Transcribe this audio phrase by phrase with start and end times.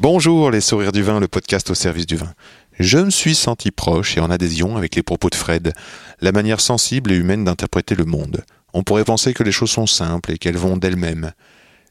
[0.00, 2.32] Bonjour les sourires du vin, le podcast au service du vin.
[2.78, 5.72] Je me suis senti proche et en adhésion avec les propos de Fred,
[6.20, 8.44] la manière sensible et humaine d'interpréter le monde.
[8.72, 11.32] On pourrait penser que les choses sont simples et qu'elles vont d'elles-mêmes.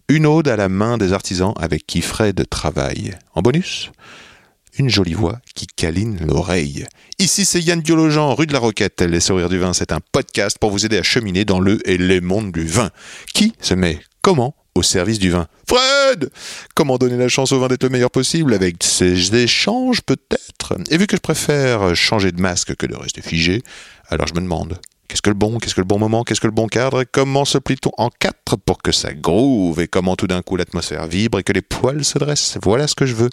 [0.08, 3.14] Une ode à la main des artisans avec qui Fred travaille.
[3.34, 3.92] En bonus,
[4.80, 6.86] une jolie voix qui câline l'oreille.
[7.20, 9.02] Ici c'est Yann Diologen, rue de la Roquette.
[9.02, 11.98] Les sourires du vin, c'est un podcast pour vous aider à cheminer dans le et
[11.98, 12.90] les mondes du vin.
[13.34, 15.48] Qui se met comment au service du vin.
[15.68, 16.30] Fred
[16.76, 20.76] Comment donner la chance au vin d'être le meilleur possible avec ces échanges peut-être?
[20.90, 23.64] Et vu que je préfère changer de masque que de rester figé,
[24.10, 26.48] alors je me demande, qu'est-ce que le bon Qu'est-ce que le bon moment Qu'est-ce que
[26.48, 27.04] le bon cadre?
[27.04, 31.08] Comment se plie-t-on en quatre pour que ça groove Et comment tout d'un coup l'atmosphère
[31.08, 32.58] vibre et que les poils se dressent?
[32.64, 33.30] Voilà ce que je veux.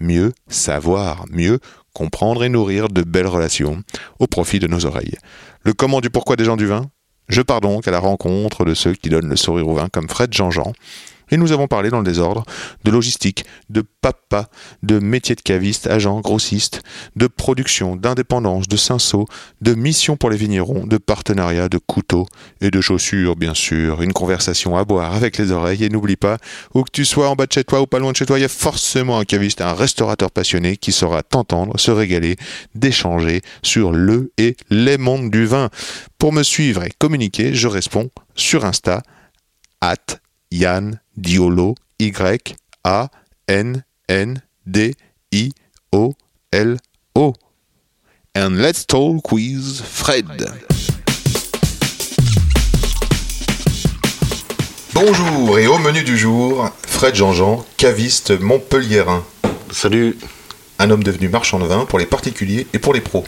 [0.00, 1.58] Mieux savoir, mieux
[1.92, 3.82] comprendre et nourrir de belles relations
[4.20, 5.16] au profit de nos oreilles.
[5.64, 6.88] Le comment du pourquoi des gens du vin?
[7.28, 10.08] Je pars donc à la rencontre de ceux qui donnent le sourire au vin, comme
[10.08, 10.72] Fred Jean-Jean.
[11.30, 12.44] Et nous avons parlé dans le désordre
[12.84, 14.48] de logistique, de papa,
[14.82, 16.82] de métier de caviste, agent, grossiste,
[17.16, 19.26] de production, d'indépendance, de cinceau,
[19.60, 22.26] de mission pour les vignerons, de partenariat, de couteaux
[22.60, 24.02] et de chaussures, bien sûr.
[24.02, 25.84] Une conversation à boire avec les oreilles.
[25.84, 26.38] Et n'oublie pas,
[26.74, 28.38] où que tu sois en bas de chez toi ou pas loin de chez toi,
[28.38, 32.36] il y a forcément un caviste, un restaurateur passionné qui saura t'entendre, se régaler,
[32.74, 35.70] d'échanger sur le et les mondes du vin.
[36.18, 39.02] Pour me suivre et communiquer, je réponds sur Insta,
[39.80, 40.18] at
[40.50, 42.44] Yann Diolo, Y-A-N-N-D-I-O-L-O.
[48.36, 50.26] And let's talk with Fred.
[54.94, 59.24] Bonjour et au menu du jour, Fred Jean-Jean, caviste montpelliérain.
[59.72, 60.16] Salut.
[60.78, 63.24] Un homme devenu marchand de vin pour les particuliers et pour les pros.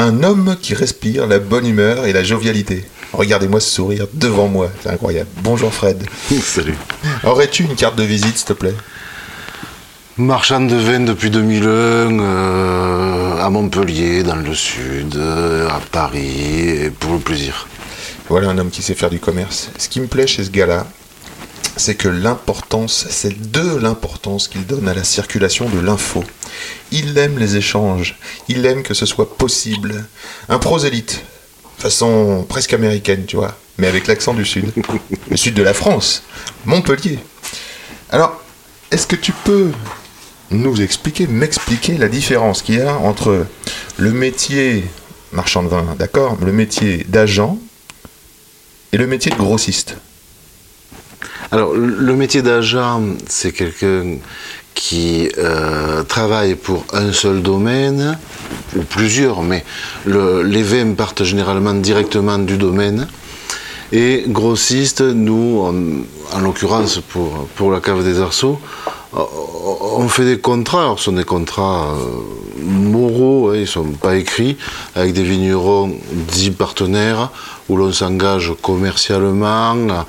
[0.00, 2.84] Un homme qui respire la bonne humeur et la jovialité.
[3.12, 5.28] Regardez-moi ce sourire devant moi, c'est incroyable.
[5.42, 6.00] Bonjour Fred.
[6.40, 6.76] Salut.
[7.24, 8.76] Aurais-tu une carte de visite, s'il te plaît?
[10.16, 16.90] Marchand de vin depuis 2001, euh, à Montpellier, dans le sud, euh, à Paris, et
[16.90, 17.66] pour le plaisir.
[18.28, 19.68] Voilà un homme qui sait faire du commerce.
[19.78, 20.86] Ce qui me plaît chez ce gars-là,
[21.76, 26.24] c'est que l'importance, c'est de l'importance qu'il donne à la circulation de l'info.
[26.90, 28.18] Il aime les échanges,
[28.48, 30.04] il aime que ce soit possible.
[30.48, 31.22] Un prosélyte,
[31.78, 34.72] façon presque américaine, tu vois, mais avec l'accent du sud.
[35.30, 36.22] Le sud de la France,
[36.64, 37.18] Montpellier.
[38.10, 38.40] Alors,
[38.90, 39.70] est-ce que tu peux
[40.50, 43.46] nous expliquer, m'expliquer la différence qu'il y a entre
[43.98, 44.84] le métier
[45.32, 47.58] marchand de vin, d'accord, le métier d'agent
[48.92, 49.96] et le métier de grossiste?
[51.50, 54.16] Alors, le métier d'agent, c'est quelqu'un
[54.74, 58.18] qui euh, travaille pour un seul domaine,
[58.76, 59.64] ou plusieurs, mais
[60.04, 63.08] le, les vins partent généralement directement du domaine.
[63.92, 67.00] Et grossiste, nous, en, en l'occurrence
[67.56, 68.60] pour, la cave des arceaux,
[69.14, 73.92] on fait des contrats, alors ce sont des contrats euh, moraux, hein, ils ne sont
[73.92, 74.58] pas écrits,
[74.94, 77.30] avec des vignerons dits partenaires,
[77.70, 80.04] où l'on s'engage commercialement,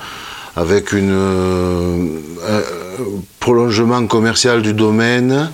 [0.60, 2.06] avec une, euh,
[2.50, 2.62] un
[3.40, 5.50] prolongement commercial du domaine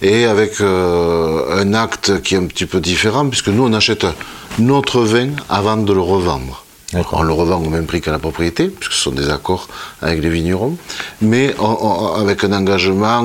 [0.00, 4.06] et avec euh, un acte qui est un petit peu différent, puisque nous, on achète
[4.58, 6.64] notre vin avant de le revendre.
[7.12, 9.68] On le revend au même prix qu'à la propriété, puisque ce sont des accords
[10.00, 10.76] avec les vignerons,
[11.20, 13.22] mais on- on- avec un engagement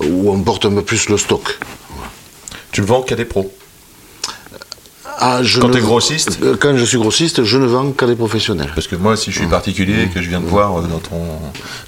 [0.00, 1.58] euh, où on porte un peu plus le stock.
[2.72, 3.52] Tu le vends qu'à des pros.
[5.18, 8.06] Ah, je Quand ne- t'es grossiste Euh, Quand je suis grossiste, je ne vends qu'à
[8.06, 8.70] des professionnels.
[8.74, 10.98] Parce que moi, si je suis particulier et que je viens de voir euh, dans
[10.98, 11.20] ton,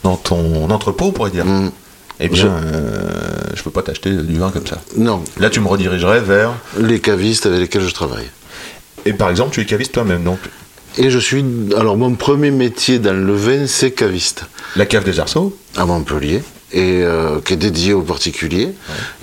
[0.02, 1.70] dans ton entrepôt, on pourrait dire, Mm.
[2.20, 3.00] eh bien, euh,
[3.54, 4.78] je peux pas t'acheter du vin comme ça.
[4.96, 6.52] Non, Là, tu me redirigerais vers.
[6.78, 8.28] les cavistes avec lesquels je travaille.
[9.04, 10.38] Et par exemple, tu es caviste toi-même, donc
[10.98, 11.44] Et je suis.
[11.76, 14.44] Alors, mon premier métier dans le vin, c'est caviste.
[14.76, 15.56] la cave des arceaux?
[15.76, 16.42] à Montpellier
[16.76, 18.68] et euh, qui est dédié aux particuliers.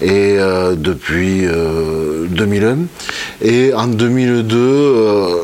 [0.01, 2.77] Et euh, depuis euh, 2001
[3.43, 5.35] et en 2002 euh,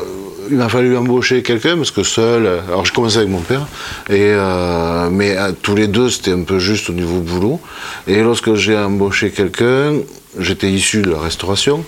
[0.50, 3.68] il m'a fallu embaucher quelqu'un parce que seul alors je commençais avec mon père.
[4.08, 7.60] Et euh, mais euh, tous les deux c'était un peu juste au niveau boulot.
[8.08, 9.92] Et lorsque j'ai embauché quelqu'un
[10.38, 11.84] j'étais issu de la restauration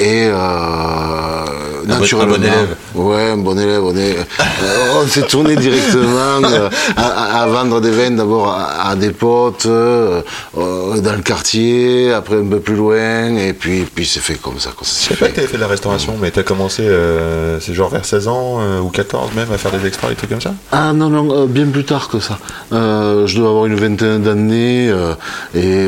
[0.00, 2.76] Et euh, naturellement, un bon élève.
[2.94, 3.82] ouais, un bon élève.
[3.84, 8.90] On est, euh, on s'est tourné directement euh, à, à vendre des vins d'abord à,
[8.90, 10.22] à des potes euh,
[10.56, 14.58] euh, dans le quartier, après un peu plus loin, et puis puis c'est fait comme
[14.60, 14.70] ça.
[14.76, 15.34] Quand ça Je s'est sais pas que fait.
[15.34, 18.28] tu avais fait de la restauration, mais tu as commencé, euh, c'est genre vers 16
[18.28, 20.54] ans euh, ou 14 même, à faire des extras, des trucs comme ça?
[20.70, 22.38] Ah non, non, euh, bien plus tard que ça.
[22.72, 25.14] Euh, je dois avoir une vingtaine d'années euh,
[25.54, 25.86] et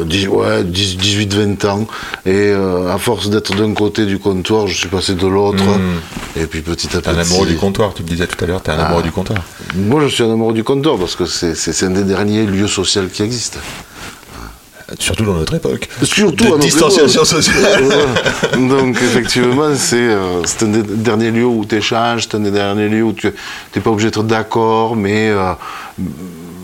[0.00, 1.86] euh, ouais, 18-20 ans.
[2.26, 5.64] Et euh, à force d'être d'un côté du comptoir, je suis passé de l'autre.
[5.64, 6.40] Mm.
[6.40, 7.20] Et puis petit à T'es un petit.
[7.32, 8.86] amoureux du comptoir, tu me disais tout à l'heure, t'es un Ah.
[8.86, 9.38] amoureux du comptoir.
[9.74, 13.02] Moi, je suis un amoureux du comptoir parce que c'est un des derniers lieux sociaux
[13.12, 13.58] qui existent.
[14.98, 15.88] Surtout dans notre époque.
[16.02, 17.42] Surtout De à notre distanciation époque.
[17.42, 17.84] sociale.
[18.68, 22.50] Donc effectivement, c'est euh, c'est un des derniers lieux où tu échanges, c'est un des
[22.50, 23.28] derniers lieux où tu
[23.74, 25.52] n'es pas obligé d'être d'accord, mais euh,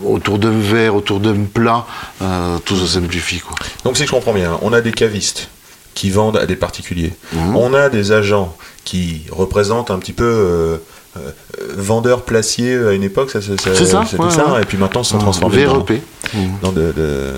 [0.05, 1.85] autour d'un verre, autour d'un plat,
[2.21, 3.39] euh, tout se simplifie.
[3.39, 3.55] Quoi.
[3.83, 5.49] Donc si je comprends bien, on a des cavistes
[5.93, 7.13] qui vendent à des particuliers.
[7.33, 7.55] Mhm.
[7.55, 8.55] On a des agents
[8.85, 10.77] qui représentent un petit peu euh,
[11.17, 11.31] euh,
[11.77, 14.61] vendeurs placiers à une époque, ça, ça- ça- C'est ça, c'était ouais, ça, ouais.
[14.61, 15.57] et puis maintenant ils se sont transformés.
[16.33, 16.51] Mhm.
[16.61, 17.33] dans de- de-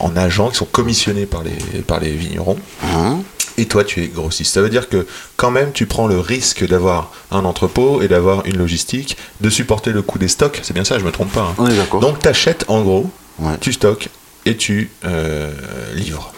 [0.00, 2.56] en agents qui sont commissionnés par les, par les vignerons.
[2.82, 3.22] Mhm.
[3.58, 4.54] Et toi, tu es grossiste.
[4.54, 5.06] Ça veut dire que
[5.36, 9.90] quand même, tu prends le risque d'avoir un entrepôt et d'avoir une logistique, de supporter
[9.90, 10.60] le coût des stocks.
[10.62, 11.42] C'est bien ça, je me trompe pas.
[11.50, 11.54] hein.
[11.58, 12.00] On est d'accord.
[12.00, 13.10] Donc, tu achètes en gros,
[13.40, 13.58] Ouais.
[13.60, 14.08] tu stockes
[14.46, 15.50] et tu euh,
[15.94, 16.32] livres.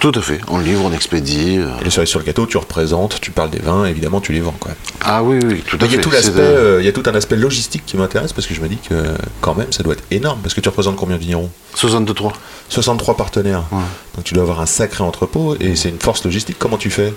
[0.00, 0.40] Tout à fait.
[0.48, 1.58] On livre, on expédie.
[1.58, 1.68] euh.
[1.80, 4.40] Et le cerise sur le gâteau, tu représentes, tu parles des vins, évidemment, tu les
[4.40, 4.54] vends.
[4.58, 4.72] Quoi.
[5.00, 6.00] Ah oui, oui, tout à Mais il y, fait.
[6.00, 8.32] a tout C'est l'aspect, de- euh, il y a tout un aspect logistique qui m'intéresse
[8.32, 8.94] parce que je me dis que
[9.40, 10.40] quand même, ça doit être énorme.
[10.42, 11.50] Parce que tu représentes combien de vignerons?
[11.76, 12.32] 63.
[12.68, 13.62] 63 partenaires.
[13.70, 16.56] Donc tu dois avoir un sacré entrepôt et c'est une force logistique.
[16.58, 17.14] Comment tu fais?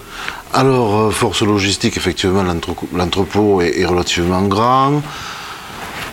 [0.54, 5.02] Alors, euh, force logistique, effectivement, l'entre- l'entrepôt est, est relativement grand.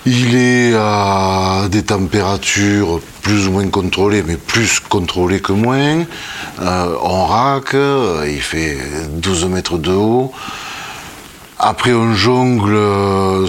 [0.08, 6.04] Il est à des températures plus ou moins contrôlées, mais plus contrôlées que moins.
[6.60, 7.26] Euh, on
[7.74, 8.78] euh, il fait
[9.10, 10.32] 12 mètres de haut.
[11.58, 12.74] Après, on jongle.
[12.74, 13.46] euh,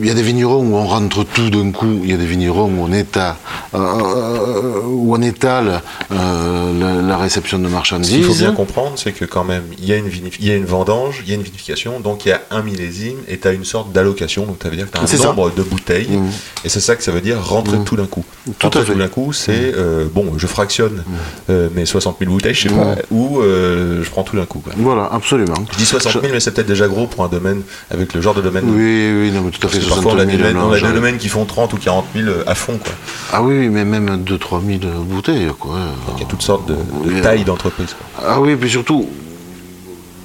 [0.00, 2.00] Il y a des vignerons où on rentre tout d'un coup.
[2.02, 3.34] Il y a des vignerons où on étale,
[3.74, 8.10] euh, où on étale euh, la, la réception de Ce marchandises.
[8.12, 10.50] qu'il faut bien comprendre, c'est que quand même, il y, a une vinif- il y
[10.50, 13.38] a une vendange, il y a une vinification, donc il y a un millésime et
[13.38, 14.46] tu as une sorte d'allocation.
[14.46, 15.26] Donc ça veut dire que tu as un ça.
[15.26, 16.30] nombre de bouteilles Mhm.
[16.64, 17.84] et c'est ça que ça veut dire rentrer Mhm.
[17.84, 18.24] tout d'un coup.
[18.46, 18.92] Tout Rentrer à fait.
[18.92, 21.04] tout d'un coup, c'est euh, bon, je fractionne
[21.50, 24.60] euh, mes 60 000 bouteilles, je sais pas, ou euh, je prends tout d'un coup.
[24.60, 24.72] quoi.
[24.78, 25.54] Voilà, absolument.
[25.72, 27.49] Je dis 60 000, mais c'est peut-être déjà gros pour un domaine
[27.90, 28.64] avec le genre de domaine.
[28.66, 29.78] Oui, oui, non, mais tout à Parce fait.
[29.80, 31.72] que 60 parfois, on a, 000 des, domaines- on a des domaines qui font 30
[31.74, 32.78] ou 40 000 à fond.
[32.82, 32.92] Quoi.
[33.32, 35.76] Ah oui, mais même 2-3 000 bouteilles, quoi.
[36.06, 37.94] Donc il y a toutes sortes de, de Oui, tailles euh, d'entreprises.
[38.16, 38.24] quoi.
[38.28, 39.08] Ah oui, puis surtout,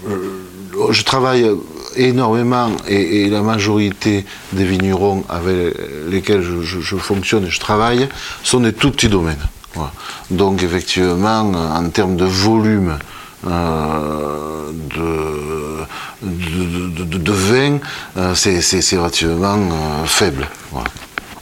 [0.08, 1.50] euh, je travaille
[1.96, 5.74] énormément et, et la majorité des vignerons avec
[6.10, 8.08] lesquels je, je- je fonctionne et je travaille
[8.44, 9.40] sont des tout petits domaines.
[9.76, 9.92] Voilà.
[10.32, 12.98] Donc effectivement, en termes de volume
[13.48, 17.80] euh, de, de, de, de- de vin,
[18.18, 20.48] euh, c'est relativement euh, faible.
[20.72, 20.88] Voilà.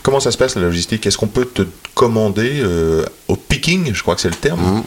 [0.02, 1.06] Comment ça se passe la logistique?
[1.08, 1.62] Est-ce qu'on peut te
[1.94, 4.84] commander euh, au picking, je crois que c'est le terme Mhm.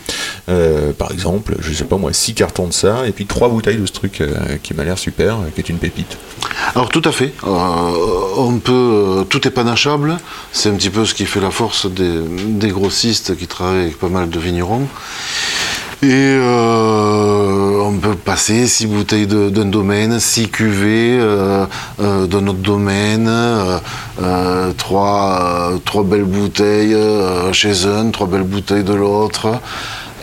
[0.51, 3.79] Euh, Par exemple, je sais pas moi, 6 cartons de ça et puis 3 bouteilles
[3.79, 6.19] de ce truc euh, qui m'a l'air super, qui est une pépite.
[6.75, 7.33] Alors tout à fait.
[7.45, 10.19] On peut, tout est panachable.
[10.53, 13.99] C'est un petit peu ce qui fait la force des, des grossistes qui travaillent avec
[13.99, 14.87] pas mal de vignerons.
[16.07, 21.67] Et euh, on peut passer six bouteilles de- d'un domaine, six cuvées euh,
[22.01, 23.79] euh, d'un autre domaine, euh,
[24.23, 26.97] euh, trois, euh, trois belles bouteilles
[27.53, 29.59] chez un, trois belles bouteilles de l'autre.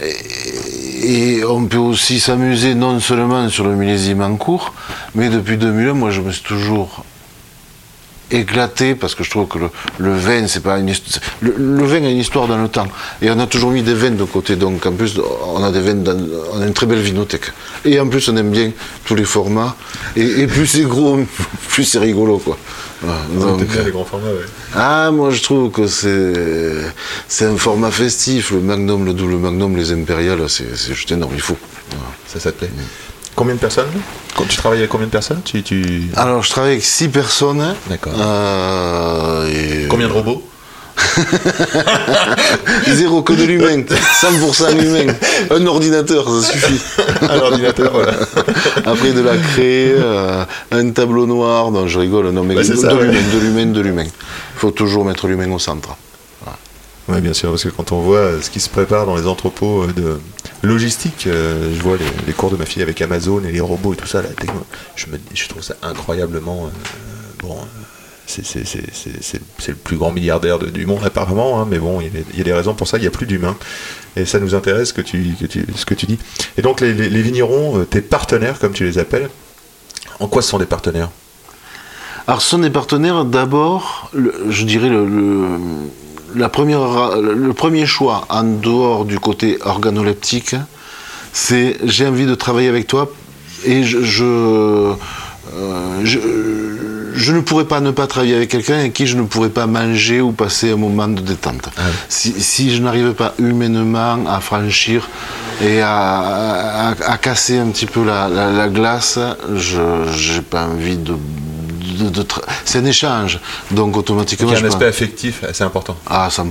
[0.01, 4.74] Et, et on peut aussi s'amuser non seulement sur le millésime en cours,
[5.15, 7.03] mais depuis 2001, moi je me suis toujours
[8.32, 10.94] éclaté parce que je trouve que le, le vin c'est pas une
[11.42, 12.88] le, le vin a une histoire dans le temps
[13.22, 15.20] et on a toujours mis des vins de côté donc en plus
[15.56, 16.18] on a des vins dans-
[16.53, 17.51] on a une très belle vinothèque
[17.86, 18.72] et en plus on aime bien
[19.06, 19.75] tous les formats
[20.15, 21.20] et, et plus c'est gros
[21.70, 22.58] plus c'est rigolo quoi
[23.38, 24.46] donc, les grands formats, ouais.
[24.75, 26.86] ah, moi je trouve que c'est
[27.27, 28.51] c'est un format festif.
[28.51, 31.34] Le Magnum, le double Magnum, les impériales, c'est juste énorme.
[31.36, 31.58] Il faut.
[32.25, 32.70] Ça, ça te plaît
[33.36, 33.88] Combien de personnes
[34.36, 36.04] Quand tu travailles avec combien de personnes tu, tu...
[36.16, 37.74] Alors, je travaille avec six personnes.
[37.90, 38.13] D'accord.
[38.20, 40.44] Euh, et- Combien de robots
[42.88, 43.82] Zéro que de l'humain.
[43.82, 45.13] 100% humain.
[45.50, 46.80] Un ordinateur, ça suffit.
[47.22, 48.13] Un ordinateur, voilà.
[48.86, 51.72] Après, de la craie, euh, un tableau noir.
[51.72, 52.30] Non, je rigole.
[52.30, 52.94] Non, mais de l'humain,
[53.34, 54.04] de l'humain, de l'humain.
[54.06, 55.96] Il faut toujours mettre l'humain au centre.
[57.10, 59.28] Oui, bien sûr, parce que quand on voit euh, ce qui se prépare dans les
[59.28, 60.22] entrepôts euh, de
[60.63, 63.98] logistique, euh, je vois les, cours de ma fille avec Amazon et les robots et
[63.98, 64.22] tout ça,
[64.96, 66.70] je, trouve ça incroyablement euh,
[67.39, 67.58] bon,
[68.25, 72.53] c'est le plus grand milliardaire du monde apparemment, hein, mais bon, il y, a, des
[72.53, 73.58] raisons pour ça, il n'y a plus d'humains.
[74.15, 76.20] Et ça nous intéresse que ce que tu dis.
[76.58, 79.29] Et donc les, vignerons, euh, tes partenaires, comme tu les appelles,
[80.20, 81.10] en quoi sont des partenaires?
[82.25, 85.60] Alors, ce sont des partenaires, d'abord, je dirais, le-
[86.36, 90.56] la première, le premier choix, en dehors du côté organoleptique,
[91.32, 93.10] c'est j'ai envie de travailler avec toi
[93.66, 94.94] et je, je, euh,
[96.04, 96.20] je,
[97.16, 99.68] je ne pourrais pas ne pas travailler avec quelqu'un avec qui je ne pourrais pas
[99.68, 101.70] manger ou passer un moment de détente.
[102.10, 105.08] Si, si je n'arrive pas humainement à franchir
[105.62, 109.20] et à, à- à casser un petit peu la, la- la glace,
[109.56, 109.80] je
[110.36, 111.13] n'ai pas envie de...
[111.84, 113.40] de- de tra- c'est un échange,
[113.72, 114.48] donc automatiquement...
[114.50, 115.96] Il y a je un aspect affectif assez important.
[116.08, 116.44] Ah, 100%.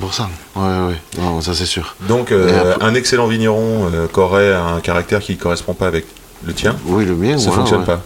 [0.56, 1.96] Oui, oui, non, ça c'est sûr.
[2.08, 5.86] Donc euh, après- un excellent vigneron euh, qui aurait un caractère qui ne correspond pas
[5.86, 6.04] avec
[6.44, 7.86] le tien, Oui, le mien, ça voilà, fonctionne ouais.
[7.86, 8.00] pas.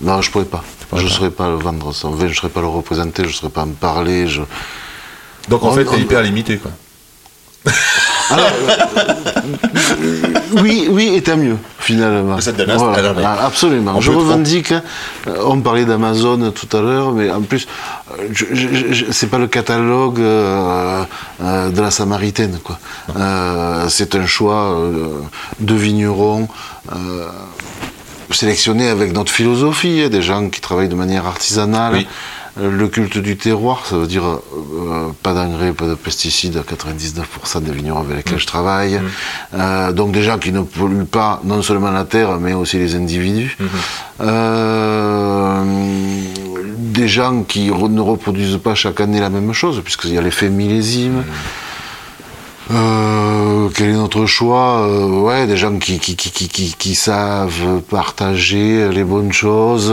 [0.00, 0.62] Non, je pourrais pas.
[0.92, 1.14] je ne pas.
[1.14, 3.62] saurais pas le vendre vin, je ne saurais pas le représenter, je ne saurais pas
[3.62, 4.26] en parler.
[4.28, 4.42] Je...
[5.48, 6.70] Donc en On- fait, tu on- hyper limité quoi.
[8.30, 8.50] Alors,
[10.62, 12.40] oui, oui, et tant mieux, finalement.
[12.40, 12.66] Ça donne
[13.16, 14.00] mais- Ah, absolument.
[14.00, 14.80] Je revendique, euh,
[15.44, 17.66] on parlait d'Amazon tout à l'heure, mais en plus,
[18.18, 21.02] euh, c'est pas le catalogue euh,
[21.42, 22.78] euh, de la Samaritaine, quoi.
[23.18, 24.76] Euh, c'est un choix
[25.60, 26.48] de vignerons.
[28.32, 31.94] sélectionnés avec notre philosophie, hein, des gens qui travaillent de manière artisanale.
[31.94, 32.06] Oui.
[32.58, 34.42] Euh, Le culte du terroir, ça veut dire euh,
[34.74, 39.00] euh, pas d'engrais, pas de pesticides à 99% des vignerons avec lesquels je travaille.
[39.54, 42.94] Euh, donc des gens qui ne polluent pas non seulement la terre, mais aussi les
[42.94, 43.56] individus.
[44.20, 45.62] Euh,
[46.78, 50.48] des gens qui ne reproduisent pas chaque année la même chose, puisqu'il y a l'effet
[50.48, 51.24] millésime.
[52.70, 54.80] Euh, quel est notre choix?
[54.86, 59.92] Euh, Ouais, des gens qui, qui, qui, qui, qui, qui savent partager les bonnes choses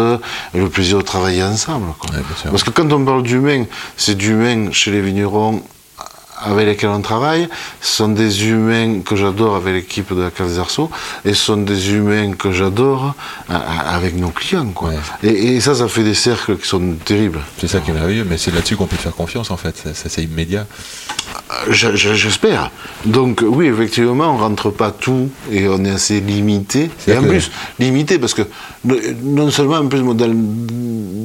[0.53, 1.93] et le plaisir de travailler ensemble.
[1.99, 2.09] quoi.
[2.15, 2.23] Ouais.
[2.49, 3.65] Parce que quand on parle d'humain,
[3.97, 5.61] c'est d'humain chez les vignerons
[6.45, 7.47] avec lesquels on travaille.
[7.79, 10.89] Ce sont des humains que j'adore avec l'équipe de la Case des Arceaux
[11.23, 13.13] et ce sont des humains que j'adore
[13.49, 13.53] euh,
[13.87, 14.71] avec nos clients.
[14.73, 14.89] Quoi.
[14.89, 14.95] Ouais.
[15.23, 17.39] Et, et ça, ça fait des cercles qui sont terribles.
[17.59, 19.75] C'est ça qui est merveilleux, mais c'est là-dessus qu'on peut te faire confiance en fait.
[19.77, 20.65] Ça, ça, c'est immédiat.
[21.69, 22.71] Je- je- J'espère.
[23.05, 26.89] Donc oui, effectivement, on rentre pas tout et on est assez limité.
[27.07, 28.43] Et en plus, limité parce que
[28.85, 30.33] no- non seulement en plus dans, le-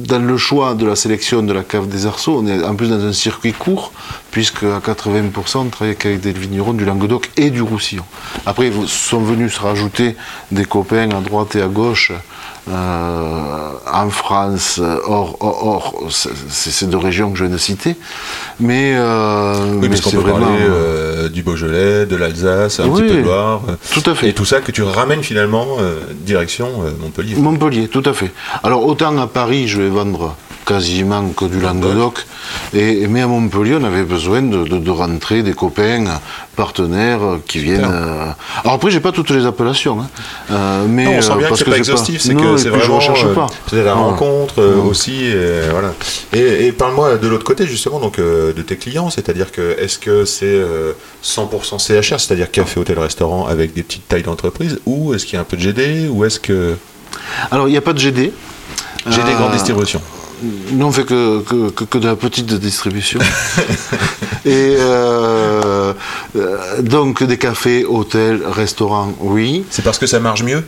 [0.07, 2.89] dans le choix de la sélection de la cave des arceaux, on est en plus
[2.89, 3.91] dans un circuit court,
[4.31, 8.03] puisque à 80% on travaille avec des vignerons du Languedoc et du Roussillon.
[8.45, 10.15] Après, ils sont venus se rajouter
[10.51, 12.11] des copains à droite et à gauche.
[12.69, 17.95] Euh, en France, hors, hors, hors ces deux régions que je viens de citer,
[18.59, 20.45] mais, euh, Oui, mais puisqu'on c'est peut vraiment.
[20.47, 23.61] parler euh, du Beaujolais, de l'Alsace, un Oui, petit peu de Loire.
[23.93, 24.29] tout à fait.
[24.29, 25.65] Et tout ça que tu ramènes finalement
[26.21, 26.69] direction
[27.01, 27.35] Montpellier.
[27.35, 28.31] Montpellier, tout à fait.
[28.63, 30.35] Alors autant à Paris, je vais vendre
[30.73, 32.15] quasiment que du Languedoc,
[32.73, 36.05] et, mais à Montpellier, on avait besoin de, de- de rentrer des copains,
[36.55, 37.89] partenaires qui viennent.
[37.89, 38.31] Euh,
[38.63, 40.07] Alors après, j'ai pas toutes les appellations, hein,
[40.51, 42.65] euh, mais Non, on sent euh, bien que parce c'est pas exhaustif, c'est que c'est
[42.65, 43.47] je vraiment recherche euh, pas.
[43.69, 45.91] c'est la rencontre aussi, et, voilà.
[46.33, 50.25] Et, et parle-moi de l'autre côté justement, donc de tes clients, c'est-à-dire que est-ce que
[50.25, 50.91] c'est euh,
[51.23, 55.37] 100% CHR, c'est-à-dire café, hôtel, restaurant avec des petites tailles d'entreprise, ou est-ce qu'il y
[55.37, 56.75] a un peu de GD, ou est-ce que
[57.51, 58.31] Alors il n'y a pas de GD.
[59.07, 60.01] GD Euh, grande distribution
[60.71, 63.19] Nous, on fait que, que, que- que de la petite distribution.
[64.45, 65.93] Et euh,
[66.37, 69.65] euh, donc des cafés, hôtels, restaurants, oui.
[69.69, 70.63] C'est parce que ça marche mieux?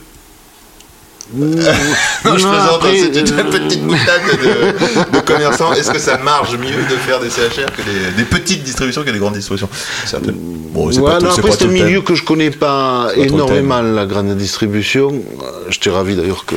[1.33, 1.45] Non,
[2.25, 5.71] Non, je plaisante, hein, c'est une euh, petite boutade de, de commerçants.
[5.71, 9.11] Est-ce que ça marche mieux de faire des CHR que des, des petites distributions que
[9.11, 9.69] des grandes distributions?
[10.05, 10.35] Certaines.
[10.37, 11.71] Bon, c'est Ouais, pas non, après, c'est un thème.
[11.85, 15.21] milieu que je connais pas pas énormément, la grande distribution.
[15.69, 16.55] J'étais ravi d'ailleurs que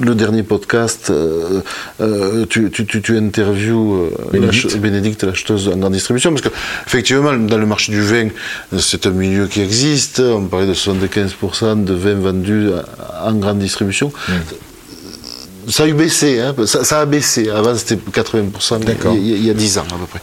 [0.00, 1.60] le dernier podcast, euh,
[2.00, 4.64] euh, tu, tu, tu, tu interviews euh, Bénédicte.
[4.72, 6.50] l'ach- Bénédicte, l'acheteuse en grande distribution, parce que
[6.86, 8.28] effectivement, dans le marché du vin,
[8.78, 10.20] c'est un milieu qui existe.
[10.20, 12.68] On parlait de 75% de vins vendus
[13.22, 14.12] en grande distribution.
[14.28, 14.32] Hmm.
[15.66, 17.48] Ça a eu baissé, hein, ça, ça a baissé.
[17.48, 19.14] Avant, c'était 80% D'accord.
[19.16, 20.20] il y, y a 10 ans à peu près.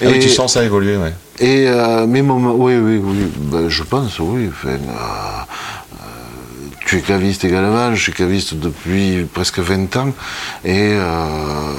[0.00, 1.12] Ah oui, Et- tu sens ça évoluer, ouais.
[1.40, 3.16] et euh, mes moments, oui, oui, oui,
[3.50, 4.48] ben, je pense, oui.
[4.50, 4.72] Enfin, euh,
[6.94, 10.12] tu es caviste également, je suis caviste depuis presque 20 ans,
[10.64, 11.72] et euh,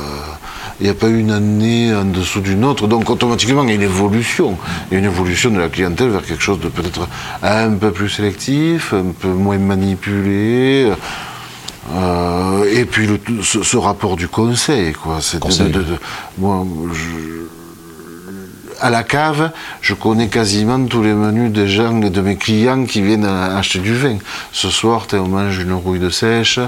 [0.82, 3.72] il n'y a pas eu une année en dessous d'une autre, donc automatiquement il y
[3.72, 4.58] a une évolution.
[4.92, 7.08] Il y a une évolution de la clientèle vers quelque chose de peut-être
[7.42, 10.92] un peu plus sélectif, un peu moins manipulé.
[11.94, 15.20] euh, et puis le- ce, ce rapport du conseil, quoi.
[15.22, 15.40] C'est
[16.40, 17.46] moi, je-
[18.82, 19.52] à la cave,
[19.82, 23.94] je connais quasiment tous les menus des gens de mes clients qui viennent acheter du
[23.96, 24.18] vin.
[24.52, 26.60] Ce soir, on mange une rouille de sèche.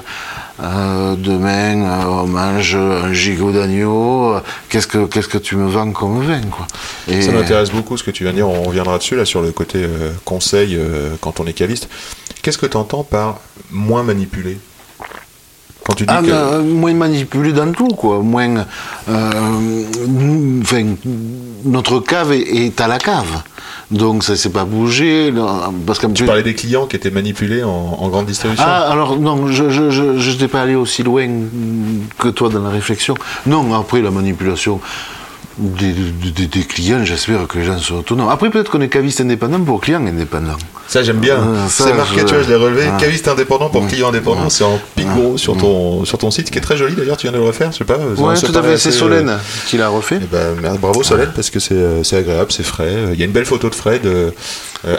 [0.60, 4.38] euh, demain, euh, on mange un gigot d'agneau.
[4.70, 6.66] Qu'est-ce que, qu'est-ce que tu me vends comme vin, quoi?
[7.08, 8.50] Et- Ça m'intéresse beaucoup ce que tu viens de dire.
[8.50, 11.90] On reviendra dessus là sur le côté euh, conseil euh, quand on est caviste.
[12.42, 14.58] Qu'est-ce que tu entends par moins manipulé
[15.88, 18.20] Quand tu dis Ah, que euh, moins manipulé dans tout, quoi.
[18.20, 18.66] Moins.
[19.10, 19.84] euh,
[20.62, 20.84] enfin,
[21.66, 23.42] notre cave est, est à la cave.
[23.90, 25.34] Donc ça s'est pas bougé.
[25.86, 28.66] Parce qu'un tu parlais des clients qui étaient manipulés en, en grande distribution.
[28.68, 31.26] Ah, alors non, je je, je, je n'étais pas allé aussi loin
[32.20, 33.16] que toi dans la réflexion.
[33.46, 34.82] Non, après la manipulation
[35.58, 35.92] des,
[36.32, 38.30] des- des clients, j'espère que les gens sont autonomes.
[38.30, 40.58] Après, peut-être qu'on est caviste indépendant pour clients indépendants.
[40.88, 41.38] Ça j'aime bien.
[41.42, 42.84] Ah, c'est marqué, je- tu vois, je l'ai relevé.
[42.92, 42.98] Ah.
[43.00, 44.50] Caviste indépendant pour client indépendant.
[44.50, 47.18] C'est en pic gros sur ton sur ton site qui est très joli d'ailleurs.
[47.18, 47.98] Tu viens de le refaire, je sais pas.
[48.18, 48.78] Oui, ça tout à fait.
[48.78, 49.38] C'est Solène euh,
[49.68, 50.20] qui l'a refait.
[50.22, 52.94] Eh ben, merde, bravo Solène parce que c'est euh, c'est agréable, c'est frais.
[53.14, 54.32] Il y a une belle photo de Fred, euh,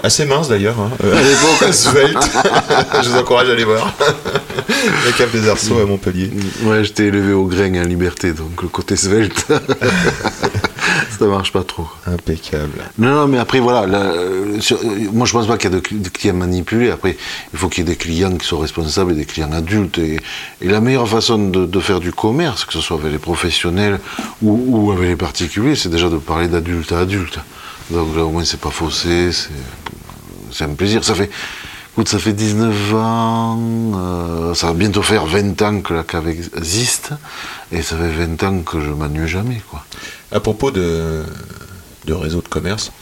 [0.02, 1.14] assez mince d'ailleurs, hein, euh,
[1.72, 2.18] svelte.
[3.02, 3.92] Je vous encourage à aller voir.
[5.06, 6.30] La cave des arceaux à Montpellier.
[6.64, 9.46] Ouais, j'étais élevé au grain en liberté, donc le côté svelte,
[11.18, 11.86] ça marche pas trop.
[12.06, 12.72] Impeccable.
[12.98, 15.74] Non, non, mais après, voilà, là, euh, sur- euh, moi je pense pas qu'il y
[15.74, 16.90] a de, de clients manipulés.
[16.90, 17.16] Après,
[17.52, 19.98] il faut qu'il y ait des clients qui sont responsables et des clients adultes.
[19.98, 20.20] Et,
[20.60, 24.00] et la meilleure façon de, de faire du commerce, que ce soit avec les professionnels
[24.42, 27.38] ou, ou avec les particuliers, c'est déjà de parler d'adulte à adulte.
[27.90, 29.30] Donc là, au moins, c'est pas faussé,
[30.52, 31.04] c'est un plaisir.
[31.04, 31.30] Ça fait,
[31.98, 33.58] écoute, ça fait 19 ans,
[33.96, 37.10] euh, ça va bientôt faire 20 ans que la cave existe,
[37.72, 39.84] et ça fait 20 ans que je m'ennuie jamais, quoi.
[40.30, 41.24] À propos de,
[42.04, 42.92] de réseau de commerce,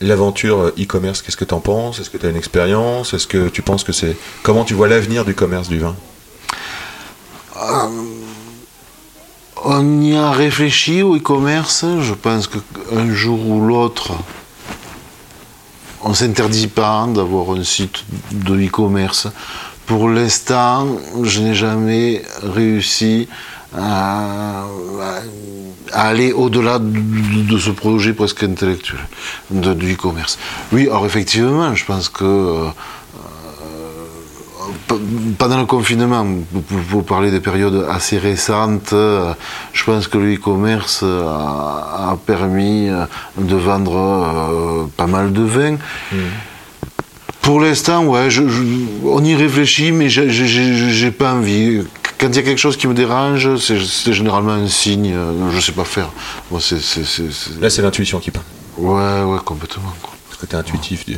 [0.00, 2.00] l'aventure e-commerce, qu'est-ce que tu en penses?
[2.00, 3.12] Est-ce que tu as une expérience?
[3.12, 4.16] Est-ce que tu penses que c'est.
[4.42, 5.94] Comment tu vois l'avenir du commerce du vin?
[9.66, 11.84] On y a réfléchi au e-commerce.
[12.00, 14.12] Je pense qu'un jour ou l'autre,
[16.04, 19.28] on ne s'interdit pas d'avoir un site de e-commerce.
[19.86, 20.86] Pour l'instant,
[21.22, 23.28] je n'ai jamais réussi
[23.76, 24.64] à,
[25.92, 29.00] aller au-delà de, ce projet presque intellectuel
[29.50, 30.38] de, du e-commerce.
[30.72, 32.68] Oui, alors effectivement, je pense que euh,
[35.38, 36.26] pendant le confinement,
[36.90, 43.04] pour parler des périodes assez récentes, je pense que le e-commerce a, permis euh,
[43.38, 45.76] de vendre euh, pas mal de vin.
[47.40, 48.62] Pour l'instant, ouais, je- je-
[49.04, 51.82] on y réfléchit, mais j'ai- pas envie.
[52.18, 55.12] Quand il y a quelque chose qui me dérange, c'est généralement un signe.
[55.12, 56.10] euh, Je sais pas faire.
[57.60, 58.44] Là, c'est l'intuition qui parle.
[58.78, 59.92] Ouais, ouais, complètement.
[60.00, 60.12] quoi.
[60.38, 61.04] Tu es intuitif.
[61.06, 61.16] du-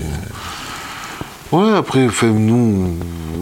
[1.57, 2.97] Ouais, après, nous,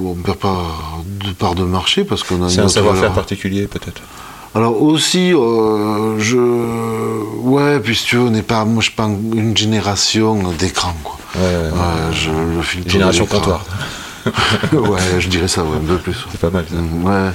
[0.04, 0.64] on ne perd pas
[1.06, 3.14] de part de marché parce qu'on a C'est un savoir-faire valeur.
[3.14, 4.02] particulier, peut-être.
[4.54, 6.36] Alors aussi, euh, je,
[7.38, 10.94] ouais, puis si tu veux, on n'est pas, moi, je suis pas une génération d'écran,
[11.02, 11.16] quoi.
[11.36, 11.70] Ouais, ouais, ouais.
[11.70, 12.30] Ouais, je,
[12.84, 13.64] le Génération comptoir.
[14.72, 16.16] ouais, je dirais ça, ouais, un peu plus.
[16.30, 16.76] C'est pas mal, ça.
[16.76, 17.30] Mm, Ouais.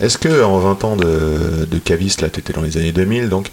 [0.00, 3.28] Est-ce que en 20 ans de, de caviste, là, tu étais dans les années 2000,
[3.28, 3.50] donc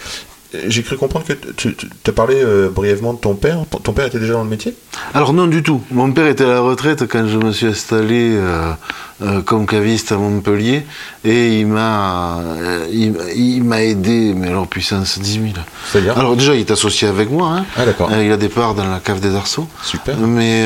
[0.68, 1.76] j'ai cru comprendre que tu,
[2.08, 3.66] as parlé euh, brièvement de ton père.
[3.84, 4.74] Ton père était déjà dans le métier?
[5.14, 5.82] Alors non du tout.
[5.92, 8.74] Mon père était à la retraite quand je me suis installé euh,
[9.22, 10.86] euh, comme caviste à Montpellier
[11.26, 15.46] et il m'a euh, il, il m'a aidé, mais alors puissance 10 000.
[15.92, 17.50] C'est-à-dire Alors déjà il est associé avec moi.
[17.50, 17.66] Hein.
[17.78, 18.10] Ah, d'accord.
[18.12, 19.68] Euh, il a des parts dans la cave des arceaux.
[19.84, 20.16] Super.
[20.18, 20.66] Mais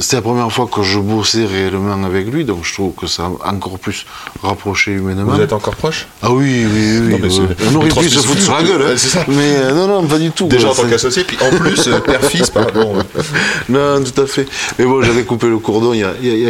[0.00, 3.24] c'était la première fois que je bossais réellement avec lui, donc je trouve que ça
[3.44, 4.06] a encore plus
[4.42, 5.32] rapproché humainement.
[5.34, 6.06] Vous êtes encore proche?
[6.22, 7.12] Ah oui, oui, oui.
[7.12, 8.82] Non, mais c'est- On aurait pu se foutre sur la gueule.
[8.82, 8.94] hein.
[8.96, 9.24] C'est ça.
[9.28, 10.46] Mais non, non, pas du tout.
[10.46, 12.94] Déjà en tant C'est- qu'associé, puis en plus, père-fils, pardon.
[13.68, 14.46] non, tout à fait.
[14.78, 16.46] Mais bon, j'avais coupé le cordon il y a, il y a- il y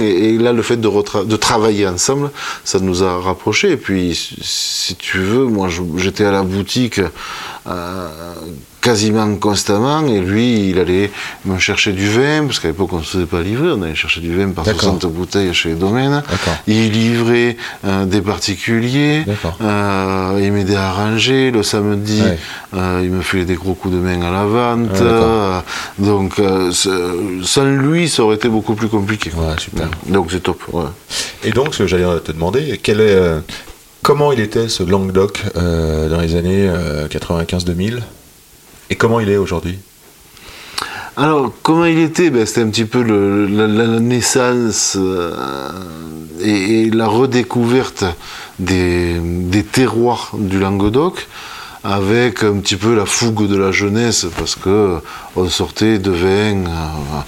[0.00, 0.88] Et, là, le fait de,
[1.24, 2.30] de travailler ensemble,
[2.64, 3.72] ça nous a rapprochés.
[3.72, 7.00] Et puis, si- tu veux, moi, j'étais à la boutique
[7.66, 8.08] euh,
[8.80, 10.06] quasiment constamment.
[10.06, 11.10] Et lui, il allait
[11.44, 13.70] me chercher du vin, parce qu'à l'époque, on ne se faisait pas livrer.
[13.72, 14.82] On allait chercher du vin par D'accord.
[14.82, 16.22] 60 bouteilles chez les domaines.
[16.66, 19.24] Il livrait euh, des particuliers.
[19.60, 21.50] Euh, il m'aidait à ranger.
[21.50, 22.38] Le samedi, Ouais.
[22.74, 24.90] euh, il me filait des gros coups de main à la vente.
[25.02, 25.64] Ah,
[25.98, 26.40] donc,
[26.72, 29.30] sans lui, ça aurait été beaucoup plus compliqué.
[29.36, 29.88] Ouais, super.
[30.06, 30.62] Donc, c'est top.
[30.72, 30.84] ouais.
[31.44, 33.16] Et donc, ce que j'allais te demander, quel est,
[34.02, 36.68] comment il était ce Languedoc dans les années
[37.10, 37.98] 95-2000
[38.90, 39.78] et comment il est aujourd'hui?
[41.16, 42.30] Alors, comment il était?
[42.30, 45.32] Ben, C'était un petit peu le- la, naissance euh,
[46.40, 48.04] et, et la redécouverte
[48.60, 51.26] des, des terroirs du Languedoc
[51.82, 54.98] avec un petit peu la fougue de la jeunesse parce que
[55.36, 56.66] on sortait de vin.
[56.66, 57.20] euh,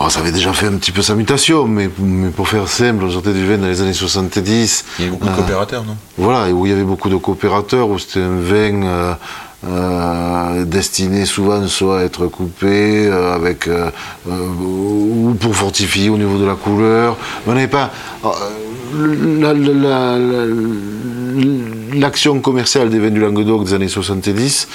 [0.00, 3.04] Oh, ça avait déjà fait un petit peu sa mutation, mais, mais pour faire simple,
[3.04, 4.84] on sortait du vin dans les années 70.
[4.98, 5.96] Il y a eu beaucoup de Euh, coopérateurs, non?
[6.16, 9.14] Voilà, et où il y avait beaucoup de coopérateurs, où c'était un vin euh,
[9.64, 13.90] euh, destiné souvent soit à être coupé, euh, avec, euh,
[14.28, 17.16] ou pour fortifier au niveau de la couleur.
[17.46, 17.90] On n'avait pas.
[18.24, 18.30] euh,
[19.40, 20.46] la- la- la- la-
[21.94, 24.66] L'action commerciale des vins du Languedoc des années 70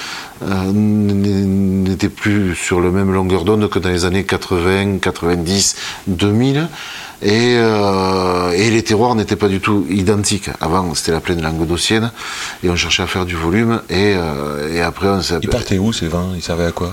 [0.42, 5.74] euh, n- n'était plus sur la même longueur d'onde que dans les années 80, 90,
[6.06, 6.68] 2000.
[7.22, 10.50] Et, euh, et les terroirs n'étaient pas du tout identiques.
[10.60, 12.12] Avant, c'était la plaine languedocienne,
[12.62, 15.38] et on cherchait à faire du volume, et, euh, et après, on s'est...
[15.42, 16.92] Ils partaient où ces vins Ils servaient à quoi?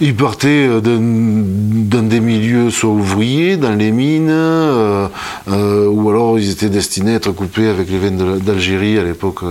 [0.00, 5.08] Ils partaient euh, dans des milieux soit ouvriers, dans les mines, euh,
[5.46, 9.44] ou alors ils étaient destinés à être coupés avec les vins d'Algérie à l'époque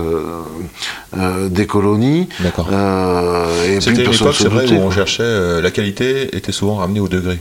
[1.16, 2.28] des colonies.
[2.40, 2.68] D'accord.
[3.80, 5.62] C'était une époque, c'est vrai, où on cherchait.
[5.62, 7.38] la qualité était souvent ramenée au degré.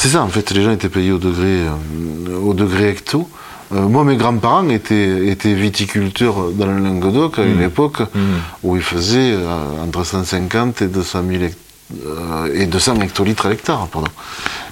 [0.00, 3.28] C'est ça, en fait, les gens étaient payés au degré, euh, au degré hecto.
[3.74, 7.62] Euh, moi, mes grands-parents étaient, étaient viticulteurs dans le Languedoc à une Mhm.
[7.70, 8.36] époque Mhm.
[8.62, 11.58] où ils faisaient euh, entre 150 et 200 000 hect-
[12.06, 14.06] euh, et 200 hectolitres à l'hectare, pardon.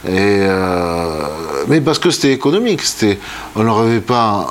[0.07, 1.23] Et, euh,
[1.67, 3.19] mais parce que c'était économique, c'était,
[3.57, 4.47] on leur avait pas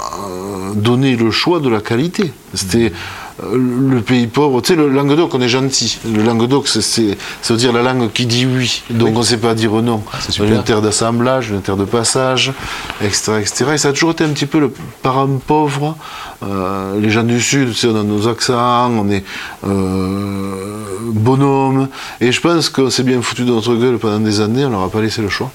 [0.75, 2.33] donné le choix de la qualité.
[2.53, 4.61] C'était euh, le pays pauvre.
[4.61, 5.99] Tu sais, le Languedoc, on est gentil.
[6.05, 7.17] Le Languedoc, c'est,
[7.49, 8.83] veut dire la langue qui dit oui.
[8.89, 10.03] Donc on ne sait pas dire non.
[10.29, 10.51] super.
[10.51, 12.53] une terre d'assemblage, une terre de passage,
[13.01, 13.65] etc., etc.
[13.73, 14.71] Et ça a toujours été un petit peu le
[15.01, 15.97] parent pauvre.
[16.43, 19.23] Euh, les gens du Sud, tu sais, on a nos accents, on est
[19.65, 21.89] euh, bonhomme.
[22.21, 24.83] Et je pense qu'on s'est bien foutu de notre gueule pendant des années, on leur
[24.83, 25.51] a pas laissé le choix.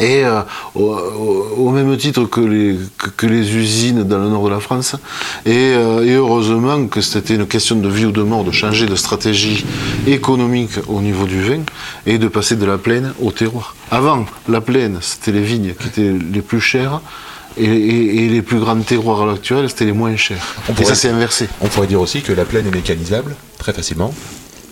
[0.00, 0.42] Et euh,
[0.74, 4.94] au, même titre que les, que, que les usines dans le nord de la France.
[5.44, 8.86] Et, euh, et heureusement que c'était une question de vie ou de mort, de changer
[8.86, 9.64] de stratégie
[10.06, 11.62] économique au niveau du vin
[12.06, 13.74] et de passer de la plaine au terroir.
[13.90, 17.00] Avant, la plaine, c'était les vignes qui étaient les plus chères.
[17.56, 20.36] Et, et- et les plus grands terroirs à l'heure actuelle, c'était les moins chers.
[20.68, 21.48] On Et pourrait- ça s'est inversé.
[21.60, 24.14] On pourrait dire aussi que la plaine est mécanisable très facilement.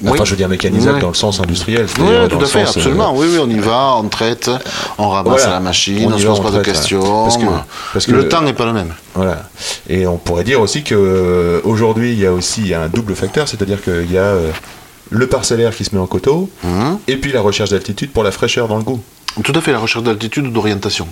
[0.02, 0.10] Oui.
[0.12, 1.86] Enfin, je veux dire mécanisable dans le sens industriel.
[1.98, 3.14] Oui, tout à fait, sens, euh, absolument.
[3.16, 4.50] Oui, oui, on y va, on traite,
[4.98, 5.46] on ramasse Voilà.
[5.46, 7.00] à la machine, On y se pose pas de traite, questions.
[7.24, 7.44] parce que-
[7.94, 8.92] parce que le le- temps n'est pas le même.
[9.14, 9.48] Voilà.
[9.88, 13.48] Et on pourrait dire aussi que euh, aujourd'hui il y a aussi un double facteur,
[13.48, 14.50] c'est-à-dire qu'il y a euh,
[15.08, 18.32] le parcellaire qui se met en coteau, Hein et puis la recherche d'altitude pour la
[18.32, 19.00] fraîcheur dans le goût.
[19.42, 21.08] Tout à fait, la recherche d'altitude ou d'orientation.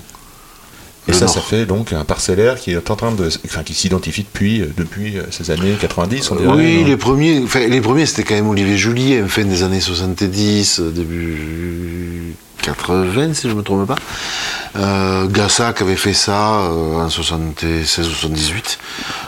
[1.06, 1.34] Et Le ça, nord.
[1.34, 4.72] ça fait donc un parcellaire qui est en train de, enfin, qui s'identifie depuis euh,
[4.76, 6.30] depuis euh, ces années 90.
[6.30, 9.44] On dirait, Oui, non les premiers, enfin, les premiers c'était quand même Olivier Julier, fin
[9.44, 13.96] des années 70, euh, début 80, si je ne me trompe pas.
[14.76, 18.78] Euh, Gassac avait fait ça euh, en 76 ou 78.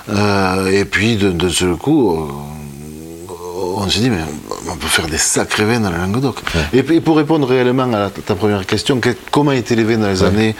[0.08, 2.26] Euh, et puis, de, de ce coup,
[3.78, 4.18] on s'est dit, mais
[4.70, 6.36] on peut faire des sacrés vins dans le Languedoc.
[6.72, 10.08] Et pour répondre réellement à la- ta première question, que- comment étaient les vins dans
[10.08, 10.28] les Ouais.
[10.28, 10.54] années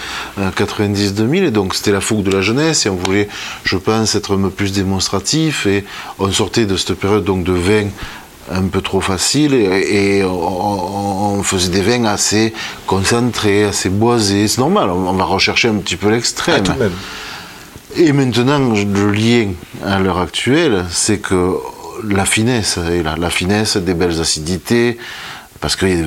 [0.55, 3.29] 90-2000 Et donc, c'était la fougue de la jeunesse, et on voulait,
[3.65, 5.85] je pense, être un peu plus démonstratif, et
[6.19, 7.89] on sortait de cette période donc de vins
[8.51, 12.53] un peu trop facile et, et on, faisait des vins assez
[12.87, 14.47] concentrés, assez boisés.
[14.49, 16.63] C'est normal, on, on va rechercher un petit peu Ah, l'extrême.
[16.79, 16.93] même.
[17.97, 19.49] Et maintenant, le lien
[19.85, 21.55] à l'heure actuelle, c'est que
[22.05, 24.99] la finesse là, la finesse des belles acidités,
[25.61, 26.05] parce qu'il y a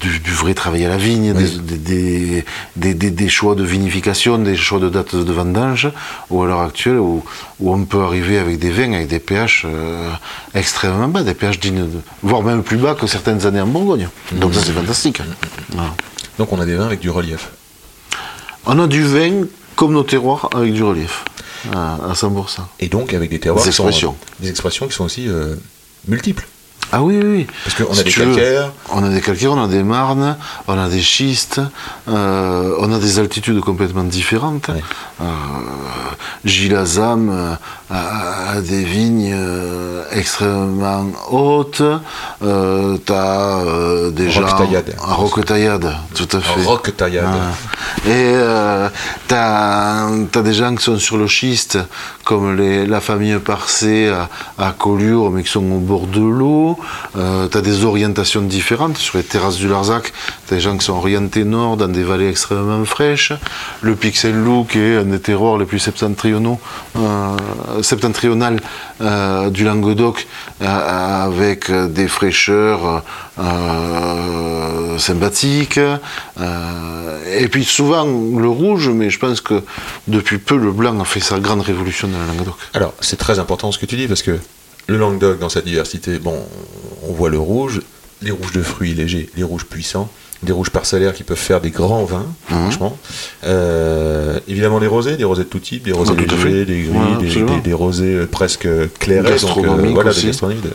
[0.00, 1.58] du, du- vrai travail à la vigne, Oui.
[1.62, 2.44] des, des-
[2.76, 5.88] des- des- des choix de vinification, des choix de date de vendange,
[6.30, 7.24] ou à l'heure actuelle, où,
[7.60, 10.10] où on peut arriver avec des vins avec des pH euh,
[10.54, 14.08] extrêmement bas, des pH dignes, de- voire même plus bas que certaines années en Bourgogne.
[14.32, 15.20] Donc ça, c'est fantastique.
[15.72, 15.92] Voilà.
[16.38, 17.48] Donc on a des vins avec du relief.
[18.66, 21.24] On a du vin comme nos terroirs avec du relief,
[21.72, 22.60] à, à 100%.
[22.80, 24.16] Et donc avec des terroirs Des qui sont- expressions.
[24.40, 25.54] des expressions qui sont aussi euh,
[26.06, 26.46] multiples.
[26.90, 27.46] Ah oui, oui, oui.
[27.64, 28.72] Parce qu'on a des tu veux, calcaires.
[28.90, 31.60] On a des calcaires, on a des marnes, on a des schistes,
[32.08, 34.68] euh, on a des altitudes complètement différentes.
[34.68, 34.82] Ouais.
[35.20, 35.24] Euh,
[36.44, 37.54] Gilazam euh,
[37.90, 41.82] a, a des vignes euh, extrêmement hautes.
[42.40, 44.46] T'as euh, des gens...
[44.46, 44.94] Roquetaillade.
[45.06, 46.62] à Roquetaillade, tout à fait.
[46.64, 47.26] Rock taillade.
[47.26, 48.08] Ah.
[48.08, 48.34] Et
[49.26, 51.78] t'as as des gens qui sont sur le schiste,
[52.28, 56.78] comme la famille Parcé à, à Collioure, mais qui sont au bord de l'eau.
[57.16, 58.98] Euh, t'as des orientations différentes.
[58.98, 60.12] Sur les terrasses du Larzac,
[60.48, 63.32] des gens qui sont orientés nord, dans des vallées extrêmement fraîches.
[63.82, 64.34] Le Pixel
[64.68, 66.58] qui est un des terroirs les plus septentrionaux,
[66.96, 68.60] euh, septentrionales
[69.00, 70.26] euh, du Languedoc,
[70.62, 73.04] euh, avec des fraîcheurs
[73.38, 75.80] euh, sympathiques.
[77.40, 79.62] Et puis souvent le rouge, mais je pense que
[80.06, 82.54] depuis peu le blanc a fait sa grande révolution dans le Languedoc.
[82.74, 84.38] Alors, c'est très important ce que tu dis parce que
[84.88, 86.36] le Languedoc, dans sa diversité, bon,
[87.06, 87.82] on voit le rouge,
[88.22, 90.10] les rouges de fruits légers, les rouges puissants,
[90.44, 92.60] des rouges parcellaires qui peuvent faire des grands vins, Mhm.
[92.70, 92.96] franchement.
[93.44, 96.90] Euh, évidemment, des rosés, des rosés de tout type, des rosés Ah, légers, des gris,
[96.90, 97.56] Ouais, des, absolument.
[97.56, 98.68] des- des rosés euh, presque
[99.00, 100.26] clairs, donc euh, Gastronomiques voilà, aussi.
[100.26, 100.70] des de,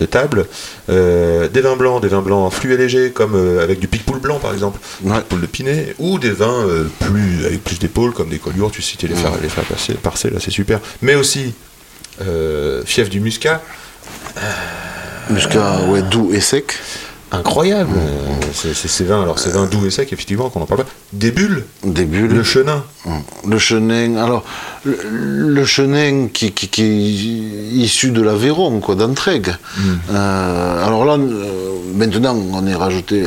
[0.00, 0.46] de table.
[0.90, 4.38] Euh, des vins blancs, des vins blancs fluets et légers, comme avec du picpoul blanc
[4.40, 5.16] par exemple, Ouais.
[5.20, 6.66] picpoul de Pinet, ou des vins
[7.00, 9.20] plus avec plus d'épaule, comme des collioures, tu citais les Ouais.
[9.20, 10.80] faire, les faire passer, parcer, là c'est super.
[11.00, 11.54] Mais aussi
[12.84, 13.62] fief du muscat,
[15.30, 16.74] Muscat, ouais, doux et sec.
[17.32, 17.90] Incroyable.
[17.96, 20.90] Euh, c'est ces vins, alors ces vins doux et secs, effectivement, qu'on en parle pas.
[21.12, 22.32] Des bulles, Des bulles.
[22.32, 22.82] le chenin.
[23.46, 24.44] Le chenin, alors,
[24.84, 29.54] le, le chenin qui, qui, qui est issu de l'Aveyron, quoi, d'Entraigue.
[30.10, 33.24] Euh, alors là, euh, maintenant, on est rajouté,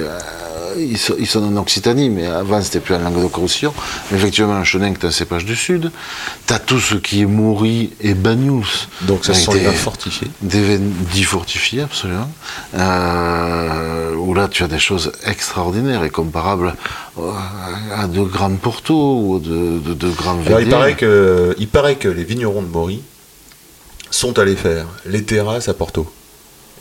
[0.78, 3.74] ils, sont, ils sont en Occitanie, mais avant, c'était plus en Languedoc-Roussillon.
[4.14, 5.92] Effectivement, le chenin, c'est un cépage du Sud.
[6.48, 8.88] Tu as tout ce qui est Maury et Bagnous.
[9.02, 10.28] Donc ça, sont les des- vins fortifiés.
[10.42, 12.30] Des vins dits fortifiés, absolument.
[12.76, 16.76] Euh, où là, tu as des choses extraordinaires et comparables
[17.20, 17.32] euh,
[17.96, 20.70] à de grands Porto ou de, de, de grands Alors, il VD.
[20.72, 23.02] paraît, que, il paraît que les vignerons de Maury
[24.10, 26.12] sont allés faire les terrasses à Porto.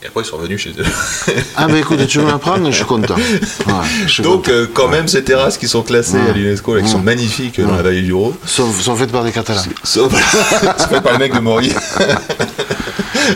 [0.03, 0.85] Et après, ils sont revenus chez eux.
[1.57, 3.17] Ah, ben écoute, tu me l'apprends, je suis content.
[3.67, 3.73] Ouais,
[4.07, 4.53] je suis Donc, content.
[4.53, 6.31] euh, quand même, ces terrasses qui sont classées Ouais.
[6.31, 9.25] à l'UNESCO, qui sont magnifiques euh, dans la vallée du Rhône, Sont, sont faites par
[9.25, 9.61] des Catalans.
[9.85, 10.11] sauf
[10.51, 11.73] c'est fait par les mecs de Maury.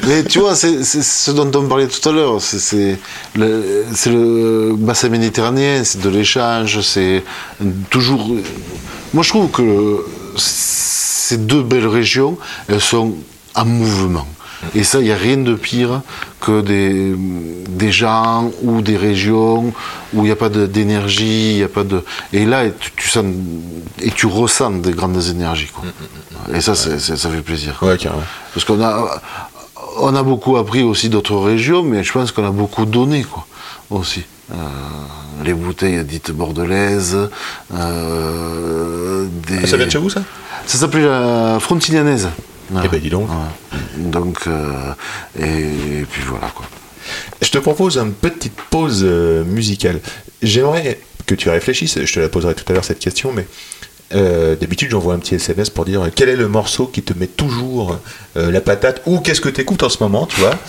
[0.07, 2.40] Mais tu vois, c'est ce dont on parlait tout à l'heure.
[2.40, 2.98] C'est-
[3.37, 7.22] le, c'est le bassin méditerranéen, c'est de l'échange, c'est
[7.90, 8.27] toujours.
[9.12, 10.05] Moi, je trouve que
[10.37, 13.14] ces deux belles régions, elles sont
[13.55, 14.27] en mouvement.
[14.74, 16.03] Et ça, il n'y a rien de pire
[16.40, 17.14] que des,
[17.68, 19.72] des gens ou des régions
[20.12, 22.03] où il n'y a pas d'énergie, il n'y a pas de.
[22.33, 23.24] Et là, tu, tu sens
[24.00, 25.68] et tu ressens des grandes énergies.
[25.74, 25.85] Quoi.
[26.55, 27.79] Et ça, ça fait plaisir.
[27.83, 27.96] Ouais.
[28.53, 29.20] Parce qu'on a,
[29.98, 33.46] on a beaucoup appris aussi d'autres régions, mais je pense qu'on a beaucoup donné, quoi,
[33.90, 34.22] aussi.
[34.53, 34.57] Euh,
[35.44, 37.16] les bouteilles dites bordelaises.
[37.74, 39.61] euh, des...
[39.62, 40.22] Ah, ça vient de chez vous, ça?
[40.66, 42.29] Ça s'appelait la frontinianaise.
[42.85, 43.29] Eh ben, dis donc.
[43.29, 43.98] Ouais.
[43.98, 44.92] Donc, euh,
[45.38, 46.66] et, et puis voilà, quoi.
[47.42, 50.00] Je te propose une petite pause euh, musicale.
[50.42, 53.46] J'aimerais que tu réfléchisses, je te la poserai tout à l'heure cette question, mais
[54.14, 57.27] euh, d'habitude j'envoie un petit SMS pour dire quel est le morceau qui te met
[57.27, 57.98] toujours
[58.37, 60.55] euh, la patate ou qu'est-ce que tu écoutes en ce moment, tu vois?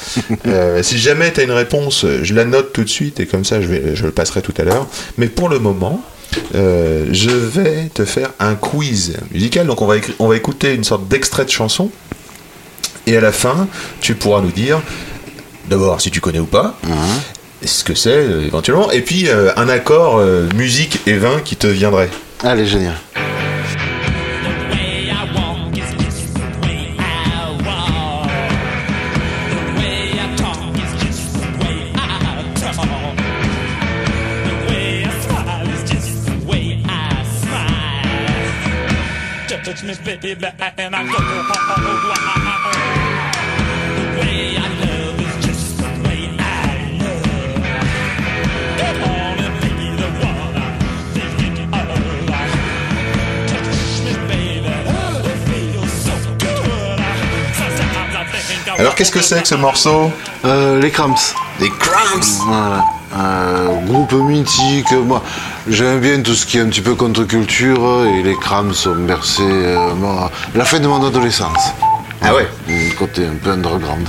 [0.47, 3.43] Euh, si jamais tu as une réponse, je la note tout de suite et comme
[3.43, 4.87] ça je, vais, je le passerai tout à l'heure.
[5.17, 6.01] Mais pour le moment,
[6.53, 9.67] euh, je vais te faire un quiz musical.
[9.67, 11.89] Donc on va, on va écouter une sorte d'extrait de chanson
[13.07, 13.67] et à la fin
[14.01, 14.81] tu pourras nous dire
[15.69, 16.75] d'abord si tu connais ou pas
[17.63, 20.21] ce que c'est euh, éventuellement, et puis euh, un accord
[20.53, 22.09] musique et vin qui te viendrait.
[22.43, 22.95] Allez, génial.
[40.21, 40.45] Baby,
[40.77, 41.17] and I go
[42.09, 42.75] wild.
[43.95, 46.41] The way I love is just the way I
[47.01, 47.23] love.
[48.79, 49.69] Come on and be
[50.01, 50.75] the one I'm
[51.13, 51.87] thinking of.
[53.47, 53.71] Touch
[54.05, 54.73] me, baby.
[55.31, 56.99] It feels so good.
[57.55, 60.11] Sometimes I think I Alors qu'est-ce que c'est que ce morceau
[60.45, 61.33] Euh, les Cramps.
[61.59, 62.83] Des Cramps Voilà.
[63.17, 65.21] Euh, groupe mythique, moi
[65.67, 69.43] j'aime bien tout ce qui est un petit peu contre-culture et les crams sont bercés
[69.43, 71.71] euh, moi, la fin de mon adolescence.
[72.21, 72.47] Ah ouais
[72.97, 74.07] côté un peu underground.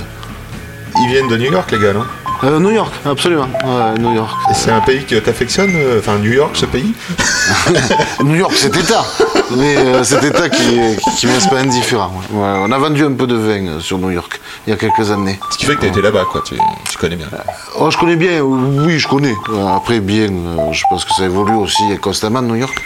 [0.99, 2.05] Ils viennent de New York les gars, non?
[2.43, 3.47] Euh, New York, absolument.
[3.63, 4.31] Ouais, New York.
[4.51, 6.93] Et C'est un pays que t'affectionnes euh, Enfin New York ce pays?
[8.23, 9.03] New York, cet état.
[9.55, 10.79] Mais euh, cet état qui,
[11.17, 12.11] qui me laisse pas indifférent.
[12.31, 12.37] ouais.
[12.39, 14.75] Ouais, on a vendu un peu de vin euh, sur New York il y a
[14.77, 15.39] quelques années.
[15.51, 16.55] Ce qui fait que t'as été là-bas quoi, tu,
[16.89, 17.27] tu connais bien.
[17.79, 19.33] Oh, je connais bien, oui, je connais.
[19.49, 22.77] Euh, Après, bien, euh, je pense que ça évolue aussi constamment à New York.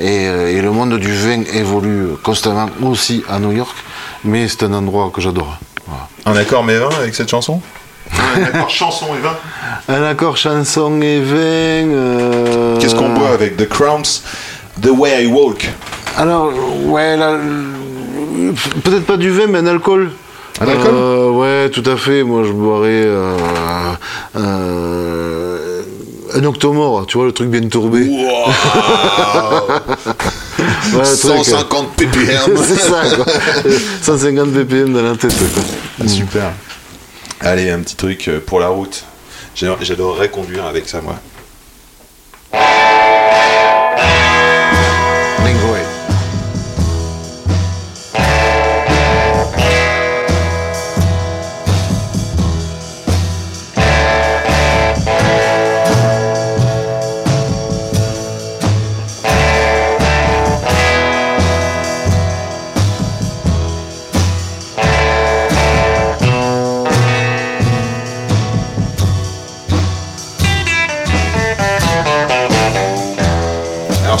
[0.00, 3.76] Et, euh, et le monde du vin évolue constamment aussi à New York.
[4.24, 5.58] Mais c'est un endroit que j'adore.
[5.86, 6.06] Voilà.
[6.24, 7.60] Un accord mais vin avec cette chanson?
[8.10, 9.36] Un accord chanson et vin
[9.94, 11.36] Un accord chanson et vin.
[11.36, 14.22] euh, Qu'est-ce qu'on boit avec The Cramps
[14.80, 15.68] The Way I Walk
[16.18, 16.52] Alors,
[16.86, 17.38] ouais, là,
[18.82, 20.10] peut-être pas du vin, mais un alcool.
[20.60, 20.90] Un alcool?
[20.92, 22.24] Euh, Ouais, tout à fait.
[22.24, 23.36] Moi, je boirais euh,
[24.36, 25.82] euh,
[26.34, 28.08] un octomore, tu vois, le truc bien tourbé.
[30.92, 33.26] Ouais, le truc, 150 ppm C'est ça, quoi.
[34.02, 36.08] 150 ppm dans la tête, quoi.
[36.08, 36.52] Super.
[37.40, 39.04] Allez, un petit truc pour la route.
[39.54, 41.14] J'adorerais conduire avec ça, moi.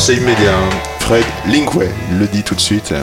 [0.08, 0.52] C'est immédiat.
[0.54, 0.70] hein.
[1.00, 2.94] Fred Linkway le dit tout de suite.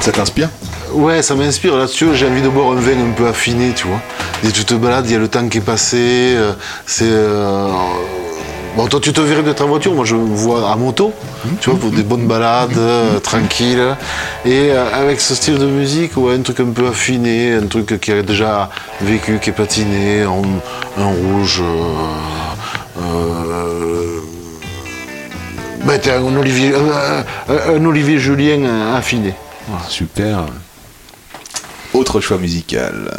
[0.00, 0.48] Ça t'inspire?
[0.92, 1.76] Ouais, ça m'inspire.
[1.76, 4.00] Là-dessus, j'ai envie de boire un vin un peu affiné, tu vois.
[4.44, 5.96] Et tu te balades, il y a le temps qui est passé.
[6.36, 6.52] euh,
[6.86, 7.06] c'est.
[7.08, 7.66] euh,
[8.76, 9.94] Bon, toi, tu te verrais d'être en voiture.
[9.94, 11.12] Moi, je me vois à moto,
[11.60, 13.96] tu vois, pour des bonnes balades, euh, tranquilles.
[14.44, 17.98] Et euh, avec ce style de musique, ouais, un truc un peu affiné, un truc
[18.00, 18.68] qui a déjà
[19.00, 20.42] vécu, qui est patiné, en,
[21.00, 21.62] un rouge.
[21.64, 22.45] euh,
[26.00, 29.34] t'es un Olivier, un, un- un Olivier Julien euh, affiné.
[29.88, 30.46] Super.
[31.94, 33.18] Autre choix musical.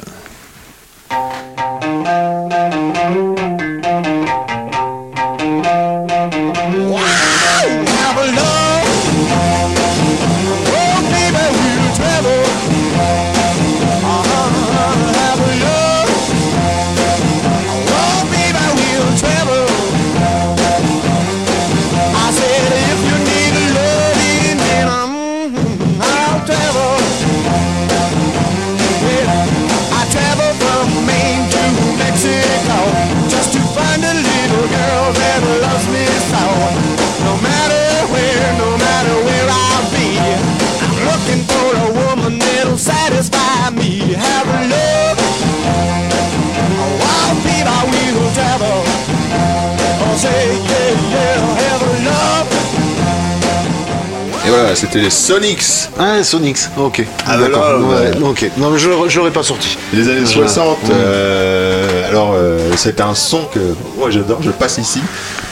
[54.61, 55.63] Voilà, c'était les Sonics
[55.99, 57.05] Ah, Sonix, ok.
[57.25, 57.65] Ah, D'accord.
[57.65, 58.23] alors, ouais, ouais.
[58.23, 58.51] ok.
[58.57, 59.77] Non, mais je je l'aurais pas sorti.
[59.93, 60.89] Les années Je- 60, Ouais.
[60.93, 63.59] euh, alors euh, c'est un son que
[63.97, 65.01] moi j'adore, je passe ici.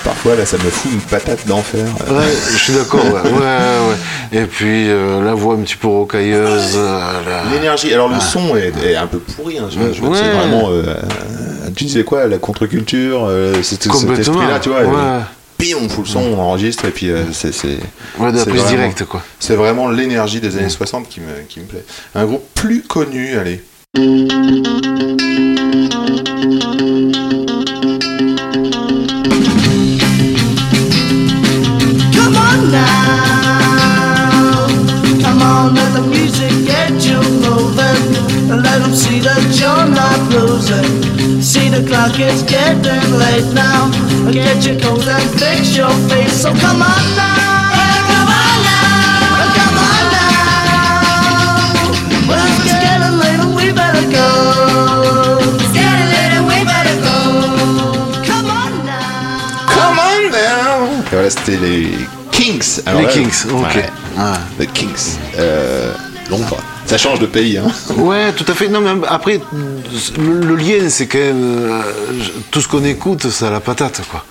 [0.04, 1.86] Parfois là ça me fout une patate d'enfer.
[2.12, 4.38] Ouais, je suis d'accord, ouais.
[4.40, 6.78] Et puis euh, la voix un petit peu rocailleuse.
[7.52, 10.70] L'énergie, alors le son est, est un peu pourri, hein, je- je- c'est vraiment.
[11.76, 13.30] tu disais quoi, la contre-culture,
[13.64, 13.86] c'est cet
[14.20, 14.80] esprit-là, tu vois.
[15.58, 17.54] Pim, on fout le son, on enregistre et puis euh, c'est.
[17.54, 17.80] c'est-
[18.20, 19.24] Ouais, de la c'est prise vraiment- directe, quoi.
[19.40, 21.86] C'est vraiment l'énergie des années 60 qui me, qui me plaît.
[22.14, 23.64] Un groupe plus connu, allez.
[32.16, 34.68] Come on now,
[35.22, 36.45] come on, let the music
[39.94, 41.42] that you're not losing.
[41.42, 43.92] See the clock is getting late now.
[44.32, 46.42] Get your coat and fix your face.
[46.42, 47.72] So come on now,
[48.10, 50.36] come on now, come on now.
[52.28, 54.30] Well, it's getting late and we better go.
[55.62, 57.18] It's getting late and we better go.
[58.26, 59.70] Come on now.
[59.70, 61.92] Come on now Et voilà, c'était les
[62.32, 62.82] Kings.
[62.86, 63.76] Alors Les là, Kings, ok.
[63.76, 64.38] ouais, Ah.
[64.60, 65.18] les Kings.
[65.38, 65.94] Euh,
[66.30, 66.58] Londres.
[66.86, 67.68] Ça change de pays, hein.
[67.98, 68.68] Ouais, tout à fait.
[68.68, 69.40] Non, mais après,
[70.18, 71.44] le, le lien, c'est quand même.
[71.44, 71.82] euh,
[72.52, 74.24] tout ce qu'on écoute, c'est à la patate, quoi.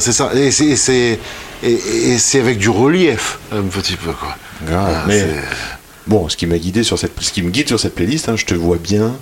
[0.00, 0.30] C'est ça.
[0.34, 1.18] Et c'est- et c'est
[1.62, 4.34] et, et c'est avec du relief, un petit peu, quoi.
[4.72, 5.26] Ah, mais
[6.06, 8.36] bon, ce qui m'a guidé sur cette, ce qui me guide sur cette playlist, hein,
[8.36, 9.12] je te vois bien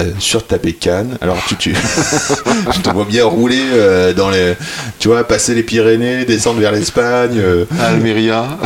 [0.00, 1.16] euh, sur ta bécane.
[1.20, 1.74] Alors tu, tu
[2.74, 4.54] je te vois bien rouler euh, dans les,
[4.98, 7.38] tu vois, passer les Pyrénées, descendre vers l'Espagne.
[7.38, 8.58] euh, Almeria.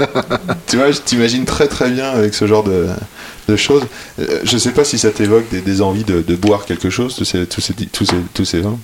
[0.66, 2.86] tu vois, je t'imagine très très bien avec ce genre de,
[3.48, 3.84] de choses.
[4.44, 7.24] Je sais pas si ça t'évoque des, des envies de, de boire quelque chose, tous
[7.24, 8.78] ces, tous ces, tous ces, tous ces vins,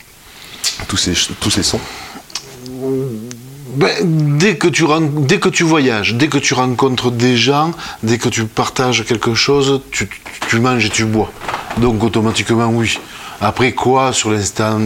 [0.88, 1.80] tous ces, tous ces sons.
[3.76, 4.84] Ben, dès, que tu
[5.20, 9.34] dès que tu voyages, dès que tu rencontres des gens, dès que tu partages quelque
[9.34, 10.08] chose, tu,
[10.48, 11.30] tu manges et tu bois.
[11.80, 12.98] Donc automatiquement, oui.
[13.40, 14.80] Après quoi, sur l'instant,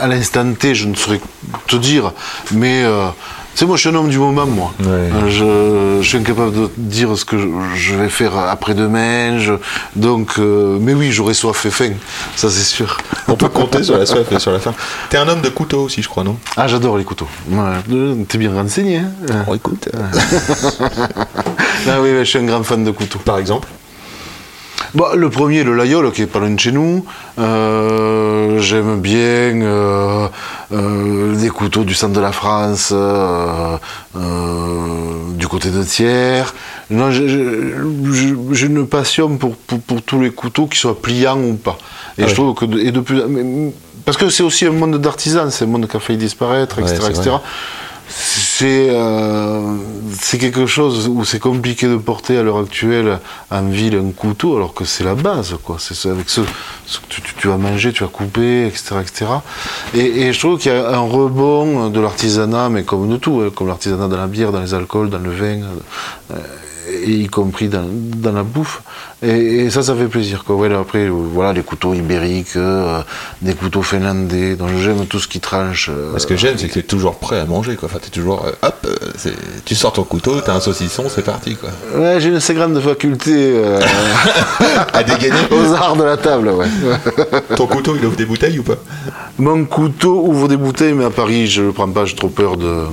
[0.00, 1.20] à, l'instant T, je ne saurais
[1.66, 2.12] te dire.
[2.52, 3.08] Mais, euh,
[3.54, 4.72] tu sais, moi, je suis un homme du moment, moi.
[4.80, 4.86] Ouais.
[4.86, 7.36] Euh, Je, je suis incapable de dire ce que
[7.74, 9.38] je, vais faire après-demain.
[9.40, 9.54] je-
[9.96, 11.92] donc, euh, mais oui, j'aurais soif et faim,
[12.36, 12.96] ça c'est sûr.
[13.26, 14.72] On peut compter sur la soif et sur la faim.
[15.10, 16.36] T'es un homme de couteau aussi, je crois, non?
[16.56, 17.28] Ah, j'adore les couteaux.
[17.50, 18.98] Ouais, T'es bien renseigné.
[18.98, 19.44] Hein?
[19.48, 19.88] Oh, écoute.
[21.88, 23.18] Ah oui, oui, je suis un grand fan de couteaux.
[23.18, 23.66] Par exemple?
[24.94, 27.04] Bah, le premier, le Layol, qui est pas loin de chez nous.
[27.38, 29.18] Euh, J'aime bien
[29.62, 30.28] euh,
[30.72, 33.76] euh, les couteaux du centre de la France, euh,
[34.16, 36.44] euh, du côté de Thiers.
[36.90, 41.78] J'ai- une passion pour, pour, pour tous les couteaux, qu'ils soient pliants ou pas.
[42.18, 43.72] Et Ah je trouve que de, et de plus, mais-
[44.04, 46.98] parce que c'est aussi un monde d'artisans, c'est un monde qui a failli disparaître, etc.,
[47.02, 47.14] Ouais,
[48.66, 49.60] euh,
[50.20, 53.18] c'est quelque chose où c'est compliqué de porter à l'heure actuelle
[53.50, 55.76] en ville un couteau, alors que c'est la base, quoi.
[55.78, 56.46] C'est avec ce, que
[57.08, 57.58] tu, tu- vas
[57.92, 59.26] tu vas couper, etc., etc.
[59.94, 63.50] Et, je trouve qu'il y a un rebond de l'artisanat, mais comme de tout, hein,
[63.54, 65.62] comme l'artisanat dans la bière, dans les alcools, dans le vin.
[66.32, 66.36] euh,
[67.06, 68.82] y compris dans, dans la bouffe.
[69.22, 69.28] Et,
[69.64, 70.42] et ça, ça fait plaisir.
[70.44, 70.56] Quoi.
[70.56, 73.02] Ouais, après, euh, voilà, les couteaux ibériques, euh,
[73.40, 74.56] des couteaux finlandais.
[74.56, 75.90] Donc j'aime tout ce qui tranche.
[75.92, 77.88] euh, Ce que j'aime, c'est que t'es toujours prêt à manger, quoi.
[77.90, 78.86] Enfin, t'es toujours, euh, hop,
[79.64, 81.70] tu sors ton couteau, t'as un saucisson, c'est parti, quoi.
[81.96, 83.62] Ouais, j'ai une assez grande faculté
[84.92, 85.36] À dégainer.
[85.50, 86.66] aux arts de la table, ouais.
[87.56, 88.76] Ton couteau, il ouvre des bouteilles ou pas?
[89.38, 92.56] Mon couteau ouvre des bouteilles, mais à Paris, je le prends pas, j'ai trop peur
[92.56, 92.84] de,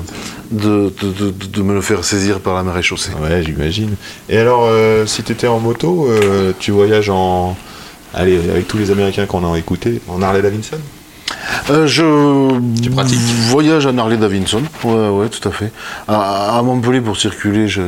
[0.51, 3.11] de, de, de- de me le faire saisir par la marée chaussée.
[3.21, 3.95] Ouais, j'imagine.
[4.29, 7.55] Et alors, euh, si t'étais en moto, euh, tu voyages en.
[8.13, 10.77] Allez, avec tous les Américains qu'on a écoutés, en Harley Davidson?
[11.69, 13.19] Euh, je Tu pratiques
[13.49, 15.71] voyage en Harley Davidson, ouais, ouais, tout à fait.
[16.07, 17.81] À, à Montpellier pour circuler, je,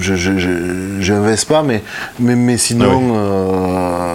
[0.00, 1.82] je, je, je- Vespa, mais,
[2.18, 4.14] mais, mais sinon, euh,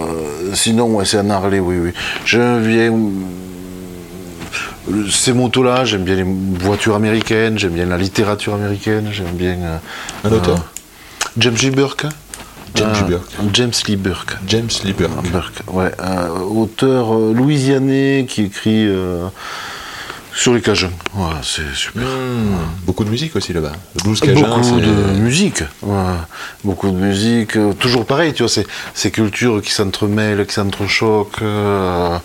[0.56, 1.92] sinon ouais, c'est en Harley, oui, oui.
[2.26, 2.92] Je viens.
[4.92, 9.58] Euh, Ces motos-là, j'aime bien les voitures américaines, j'aime bien la littérature américaine, j'aime bien.
[9.58, 9.78] euh,
[10.26, 10.66] Un auteur
[11.38, 12.06] James Lee Burke.
[12.76, 13.30] James Euh, Lee Burke.
[13.54, 14.38] James Lee Burke.
[14.48, 15.32] James Lee Burke.
[15.32, 19.26] Burke, ouais, un auteur euh, louisianais qui écrit euh,
[20.36, 20.92] sur les Cajuns.
[21.16, 22.04] Ouais, c'est super.
[22.04, 23.72] Hmm, beaucoup de musique aussi là-bas.
[23.96, 25.96] Le blues cajun, Beaucoup de musique, ouais.
[26.64, 31.42] beaucoup de musique, euh, toujours pareil, tu vois, c'est ces cultures qui s'entremêlent, qui s'entrechoquent.
[31.42, 32.18] euh,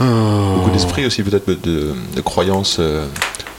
[0.00, 2.76] euh, Beaucoup d'esprit aussi, peut-être, de, de croyances.
[2.80, 3.06] euh,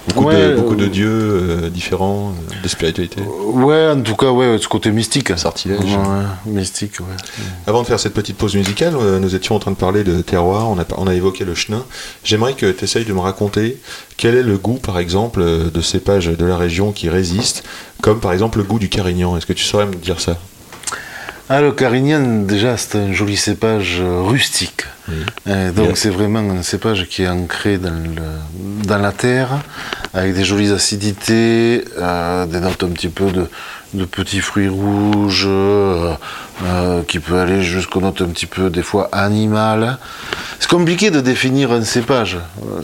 [0.09, 3.21] beaucoup, Ouais, de, beaucoup de euh, dieux euh, différents, de spiritualité.
[3.21, 5.31] Ouais, en tout cas, ouais, ce côté mystique.
[5.37, 5.79] Sortilège.
[5.79, 7.15] Ouais, mystique, ouais.
[7.67, 10.69] Avant de faire cette petite pause musicale, nous étions en train de parler de terroir,
[10.69, 11.83] on a, on a évoqué le chenin.
[12.23, 13.77] J'aimerais que tu essayes de me raconter
[14.17, 17.63] quel est le goût, par exemple, de cépages de la région qui résistent,
[18.01, 19.37] comme par exemple le goût du carignan.
[19.37, 20.37] Est-ce que tu saurais me dire ça?
[21.49, 24.85] Ah, le Carignan, déjà, c'est un joli cépage euh, rustique.
[25.47, 29.59] Euh, donc, c'est vraiment un cépage qui est ancré dans, le, dans la terre,
[30.13, 33.47] avec des jolies acidités, euh, des notes un petit peu de,
[33.93, 36.13] de petits fruits rouges, euh,
[36.65, 39.97] euh, qui peut aller jusqu'aux notes un petit peu, des fois, animales.
[40.59, 42.37] C'est compliqué de définir un cépage.
[42.63, 42.81] Euh,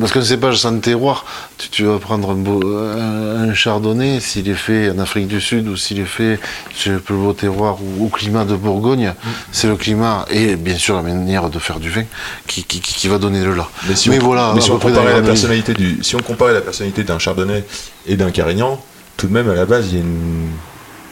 [0.00, 1.24] Parce qu'un cépage sans terroir,
[1.56, 5.40] tu, tu vas prendre un, beau, un, un chardonnay, s'il est fait en Afrique du
[5.40, 6.40] Sud ou s'il est fait
[6.74, 9.14] sur le plus beau terroir ou au climat de Bourgogne,
[9.52, 12.02] c'est le climat et bien sûr la manière de faire du vin
[12.48, 13.68] qui, qui, qui- qui va donner le là.
[13.88, 15.22] Mais si Mais on, voilà, mais si à on peu près comparait dans la les
[15.22, 17.62] grandes personnalité du, si on comparait la personnalité d'un chardonnay
[18.08, 18.82] et d'un carignan,
[19.16, 20.48] tout de même à la base il y a une,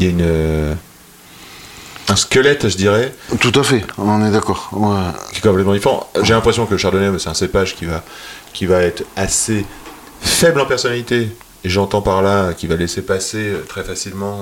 [0.00, 0.74] il y a une, euh,
[2.09, 3.12] un squelette, je dirais.
[3.40, 4.68] Tout à fait, on est d'accord.
[4.72, 5.12] ouais.
[5.32, 6.11] qui est complètement différent.
[6.22, 8.03] J'ai l'impression que le chardonnay, c'est un cépage qui va,
[8.53, 9.64] qui va être assez
[10.20, 11.28] faible en personnalité.
[11.64, 14.40] Et j'entends par là qui va laisser passer euh, très facilement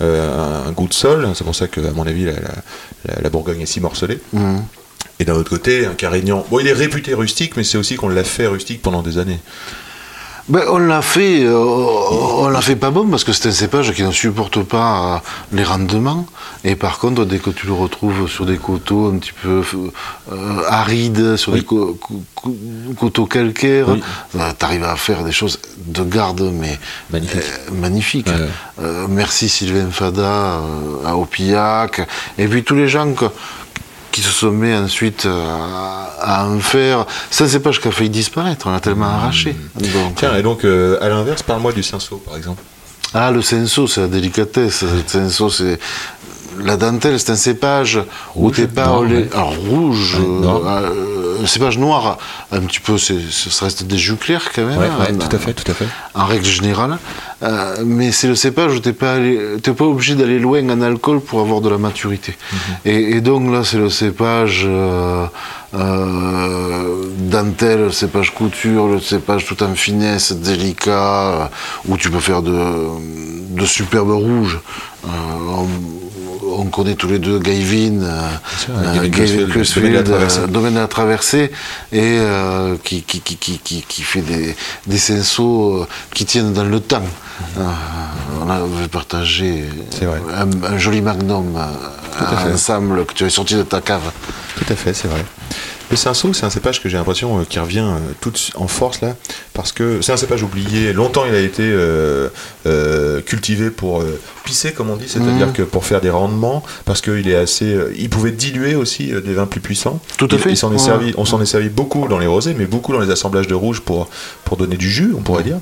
[0.00, 1.28] euh, un goût de sol.
[1.34, 2.38] C'est pour ça que, à mon avis, la, la-
[3.06, 4.20] la- la Bourgogne est si morcelée.
[5.18, 6.44] Et d'un autre côté, un carignan.
[6.50, 9.40] Bon, il est réputé rustique, mais c'est aussi qu'on l'a fait rustique pendant des années.
[10.46, 13.92] Ben, on l'a fait, euh, on l'a fait pas bon parce que c'est un cépage
[13.94, 15.18] qui ne supporte pas euh,
[15.56, 16.26] les rendements.
[16.64, 19.62] Et par contre, dès que tu le retrouves sur des coteaux un petit peu
[20.32, 22.56] euh, arides, sur des co- co- co-
[23.00, 24.02] coteaux calcaires, Oui.
[24.34, 26.78] tu arrives à faire des choses de garde, mais
[27.72, 28.28] Magnifique.
[28.28, 28.48] euh.
[29.04, 29.08] Ouais.
[29.08, 30.60] Merci Sylvain Fada
[31.06, 32.06] à Opillac.
[32.36, 33.24] Et puis tous les gens que-
[34.14, 35.44] qui se sont mis ensuite euh,
[36.20, 37.04] à, à en faire.
[37.30, 39.56] C'est un cépage qui a failli disparaître, on l'a tellement arraché.
[39.74, 40.14] Donc, Mmh.
[40.14, 42.62] Tiens, et donc, euh, à l'inverse, parle-moi du cinceau, par exemple.
[43.12, 44.82] Ah, le senso, c'est la délicatesse.
[44.82, 45.80] Le senso, c'est.
[46.62, 47.98] La dentelle, c'est un cépage
[48.36, 49.28] où Rouge, t'es pas noir, au ouais.
[49.32, 52.18] Alors, rouge, euh, euh, un cépage noir,
[52.52, 54.78] un petit peu, c'est, ça reste des jus clairs quand même.
[54.78, 55.86] Ouais, hein, ouais, en- tout à fait, tout à fait.
[56.14, 56.98] En règle générale.
[57.42, 60.80] Euh, mais c'est le cépage où t'es pas, allé- t'es pas obligé d'aller loin en
[60.80, 62.36] alcool pour avoir de la maturité.
[62.52, 62.58] Mhm.
[62.86, 65.26] et, et donc là, c'est le cépage euh,
[65.74, 70.90] euh, dentelle, le cépage couture, le cépage tout en finesse, délicat,
[71.42, 71.44] euh,
[71.88, 72.56] où tu peux faire de,
[73.50, 74.60] de superbes rouges.
[75.04, 75.08] Euh,
[76.42, 78.28] on, on connaît tous les deux Gavin, euh,
[78.70, 80.40] euh, Gavin Domaine Traversée.
[80.40, 81.50] euh, domaine de la traversée
[81.92, 84.56] et euh, qui, qui, qui, qui, qui, qui fait des,
[84.86, 84.98] des
[85.80, 87.02] euh, qui tiennent dans le temps.
[87.58, 87.62] Euh,
[88.40, 89.64] on avait partagé
[90.02, 94.10] un, joli magnum euh, à ensemble que tu as sorti de ta cave.
[94.56, 95.24] Tout à fait, c'est vrai.
[95.94, 99.00] Le cinceau, c'est un cépage que j'ai l'impression euh, qui revient euh, tout en force
[99.00, 99.14] là,
[99.52, 100.92] parce que c'est un cépage oublié.
[100.92, 104.02] Longtemps, il a été euh, cultivé pour
[104.44, 105.52] pisser, comme on dit, c'est-à-dire Mhm.
[105.52, 109.46] que pour faire des rendements, parce qu'il est assez, il pouvait diluer aussi des vins
[109.46, 110.00] plus puissants.
[110.16, 110.50] Tout à Il- fait.
[110.50, 110.78] il s'en est Ouais.
[110.80, 113.54] servi, on s'en est servi beaucoup dans les rosés, mais beaucoup dans les assemblages de
[113.54, 114.08] rouge pour
[114.44, 115.58] pour donner du jus, on pourrait dire.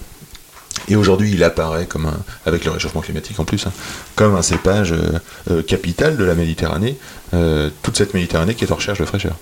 [0.88, 2.16] Et aujourd'hui, il apparaît comme un,
[2.46, 3.72] avec le réchauffement climatique en plus, hein,
[4.16, 5.18] comme un cépage euh,
[5.50, 6.96] euh, capital de la Méditerranée,
[7.34, 9.36] euh, toute cette Méditerranée qui est en recherche de fraîcheur.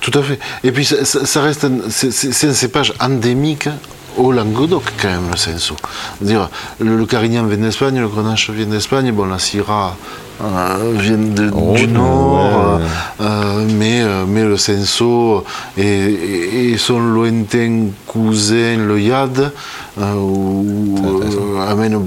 [0.00, 0.38] Tout à fait.
[0.64, 3.68] Et puis ça, reste c'est, un cépage endémique
[4.16, 5.74] au Languedoc quand même le senso.
[6.20, 6.48] Dire
[6.80, 9.96] le, le Carignan vient d'Espagne, le Grenache vient d'Espagne, bon la Syrah
[10.42, 12.84] euh, vient de- Oh, du Nord, ouais.
[13.22, 15.44] euh, mais, euh, mais le senso
[15.78, 19.50] et, et- et son lointain cousin le Yad
[19.98, 21.98] euh, où, euh, amène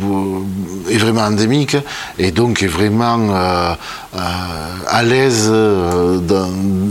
[0.92, 1.78] est vraiment endémique
[2.20, 3.74] et donc est vraiment euh,
[4.16, 4.20] euh,
[4.88, 6.20] à l'aise euh,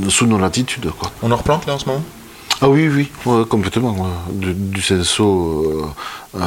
[0.08, 1.10] sous nos latitudes quoi.
[1.22, 2.02] On en replante là en ce moment?
[2.60, 3.92] Ah oui, oui, ouais, complètement.
[3.92, 4.32] ouais.
[4.34, 5.92] Du, du senso,
[6.34, 6.42] euh, euh,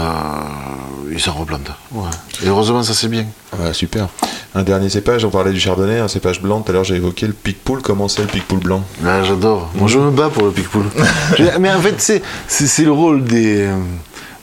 [1.11, 1.71] il s'en replante.
[1.93, 2.09] Ouais.
[2.43, 3.25] Et heureusement, ça c'est bien.
[3.71, 4.09] Super.
[4.53, 6.59] Un dernier cépage, on parlait du chardonnay, un cépage blanc.
[6.61, 7.81] Tout à l'heure, j'ai évoqué le picpoul.
[7.81, 8.83] Comment c'est le picpoul blanc?
[9.03, 9.69] Là, j'adore.
[9.75, 10.83] Moi, je me bats pour le picpoul.
[11.59, 13.77] Mais en fait, c'est, le rôle des, euh,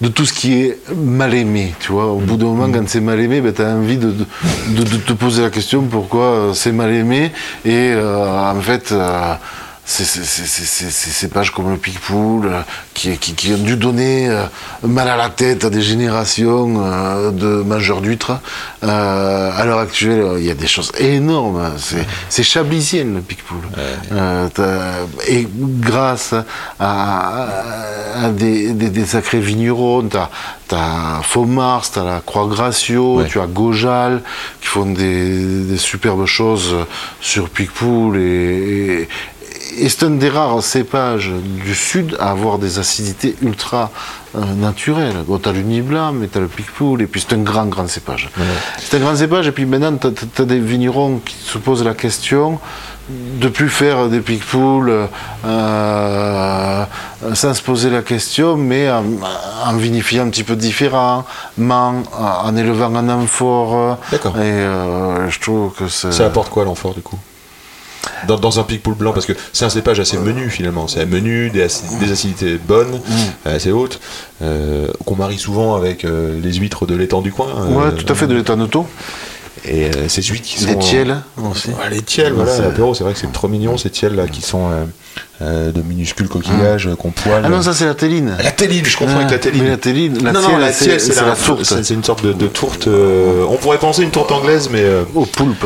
[0.00, 1.74] de tout ce qui est mal aimé.
[1.80, 4.10] Tu vois, au bout d'un moment, quand c'est mal aimé, ben, tu as envie de,
[4.12, 4.24] de,
[4.70, 7.30] de- de te poser la question pourquoi euh, c'est mal aimé?
[7.66, 8.92] Et euh, en fait.
[8.92, 9.34] euh,
[9.88, 12.60] ces pages comme le Picpoul euh,
[12.92, 14.44] qui, qui, qui ont dû donner euh,
[14.82, 18.38] mal à la tête à des générations euh, de mangeurs d'huîtres.
[18.84, 21.72] Euh, à l'heure actuelle, il y a des choses énormes.
[22.28, 23.58] C'est chablisien le Picpoul.
[24.54, 26.44] T'as- et grâce à,
[26.78, 30.16] à- à des, des- des sacrés vignerons, tu
[30.74, 33.26] as, Faux-Mars, tu as la Croix-Gracio, Ouais.
[33.26, 34.20] tu as Gojal
[34.60, 36.76] qui font des, des superbes choses
[37.22, 39.08] sur Picpoul et, et-
[39.76, 41.30] et c'est un des rares cépages
[41.64, 43.90] du sud à avoir des acidités ultra
[44.34, 45.16] euh, naturelles.
[45.26, 47.42] Bon, tu as le Nid blanc, mais tu as le Picpoul, et puis c'est un
[47.42, 48.30] grand, grand cépage.
[48.78, 51.94] C'est un grand cépage, et puis maintenant, tu as, des vignerons qui se posent la
[51.94, 52.58] question
[53.08, 54.92] de plus faire des Picpoul
[55.46, 56.84] euh,
[57.34, 59.04] sans se poser la question, mais en,
[59.64, 61.24] en vinifiant un petit peu différemment,
[61.58, 63.98] en élevant en amphore.
[64.10, 64.36] D'accord.
[64.36, 66.12] Et euh, je trouve que c'est...
[66.12, 67.18] Ça apporte quoi l'amphore du coup?
[68.26, 71.50] Dans, dans un picpoul blanc, parce que c'est un cépage assez menu finalement, c'est menu,
[71.50, 73.00] des, aci- des acidités bonnes,
[73.46, 74.00] euh, assez hautes,
[74.42, 77.46] euh, qu'on marie souvent avec euh, les huîtres de l'étang du coin.
[77.68, 78.86] Ouais, euh, tout à fait, de l'état noto.
[79.64, 80.68] Et euh, ces huîtres qui sont.
[80.68, 81.16] Les tiels
[81.50, 81.70] aussi.
[81.70, 84.40] Ouais, les tiels, voilà, l'apéro, c'est vrai que c'est trop mignon, ces tiels là qui
[84.40, 84.70] sont
[85.42, 87.42] euh, de minuscules coquillages euh, qu'on poêle.
[87.44, 88.36] Ah non, ça c'est la téline.
[88.42, 89.62] La téline, je confonds Ah, avec la téline.
[89.64, 91.64] mais la téline, la non, non, tielle, la c'est- tielle, c'est la, la tourte.
[91.64, 92.88] C'est une sorte de, de tourte.
[92.88, 95.64] euh, on pourrait penser une tourte anglaise, mais euh, Au poulpe.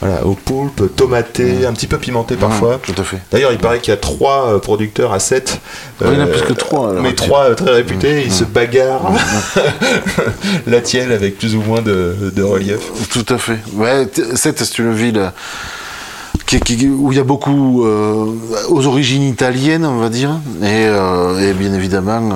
[0.00, 2.78] voilà, au poulpe, tomaté, un petit peu pimenté parfois.
[2.82, 3.18] Tout à fait.
[3.32, 5.58] D'ailleurs, il paraît qu'il y a trois euh, producteurs à 7.
[6.00, 7.02] Ouais, il y en a plus que trois, alors.
[7.02, 9.12] Mais trois très réputés, ils se bagarrent.
[10.66, 12.80] la tielle avec plus ou moins de, de relief.
[13.10, 13.58] Tout à fait.
[13.74, 15.30] Ouais, t- Sète, c'est une ville
[16.60, 18.26] qui, qui- où il y a beaucoup euh,
[18.68, 20.30] aux origines italiennes, on va dire.
[20.62, 22.34] Et, euh, et bien évidemment, euh,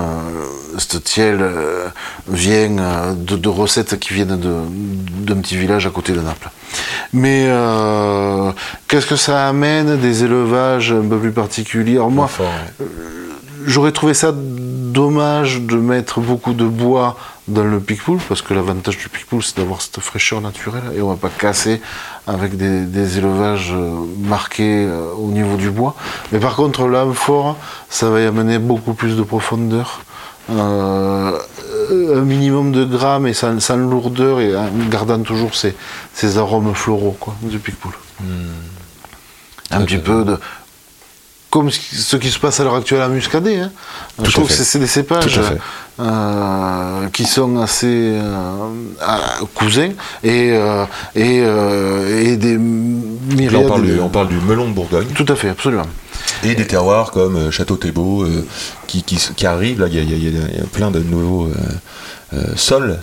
[0.78, 1.86] cette tielle euh,
[2.28, 6.50] vient de, de recettes qui viennent d'un petit village à côté de Naples.
[7.12, 7.48] Mais
[8.86, 11.94] qu'est-ce que ça amène Des élevages un peu plus particuliers?
[11.96, 12.28] Alors moi.
[13.66, 17.16] J'aurais trouvé ça dommage de mettre beaucoup de bois
[17.48, 21.08] dans le pickpool, parce que l'avantage du pickpool, c'est d'avoir cette fraîcheur naturelle, et on
[21.08, 21.80] va pas casser
[22.26, 23.90] avec des, des élevages euh,
[24.20, 25.94] marqués euh, au niveau du bois.
[26.32, 27.56] Mais par contre, l'amphore,
[27.88, 30.00] ça va y amener beaucoup plus de profondeur.
[30.50, 31.38] Euh,
[31.90, 35.74] un minimum de grammes et sans, sans lourdeur et en gardant toujours ces,
[36.14, 37.92] ces arômes floraux quoi, du pickpool.
[39.70, 40.38] Un petit peu de,
[41.50, 43.58] comme ce qui- se passe à l'heure actuelle à Muscadet.
[43.58, 43.72] Hein.
[44.22, 45.38] Je trouve que c'est- des cépages.
[46.00, 48.68] Euh, qui sont assez euh,
[49.54, 49.90] cousins
[50.22, 50.84] et, euh,
[51.14, 51.38] et,
[52.32, 53.64] et des myriades.
[53.64, 55.08] on parle, du, de- on parle du melon de Bourgogne.
[55.14, 55.86] Tout à fait, absolument.
[56.44, 58.24] Et des terroirs comme Château Thébault
[58.86, 59.80] qui, qui, qui arrivent.
[59.80, 61.48] Là, il y a, y y plein de nouveaux
[62.34, 62.98] euh, sols,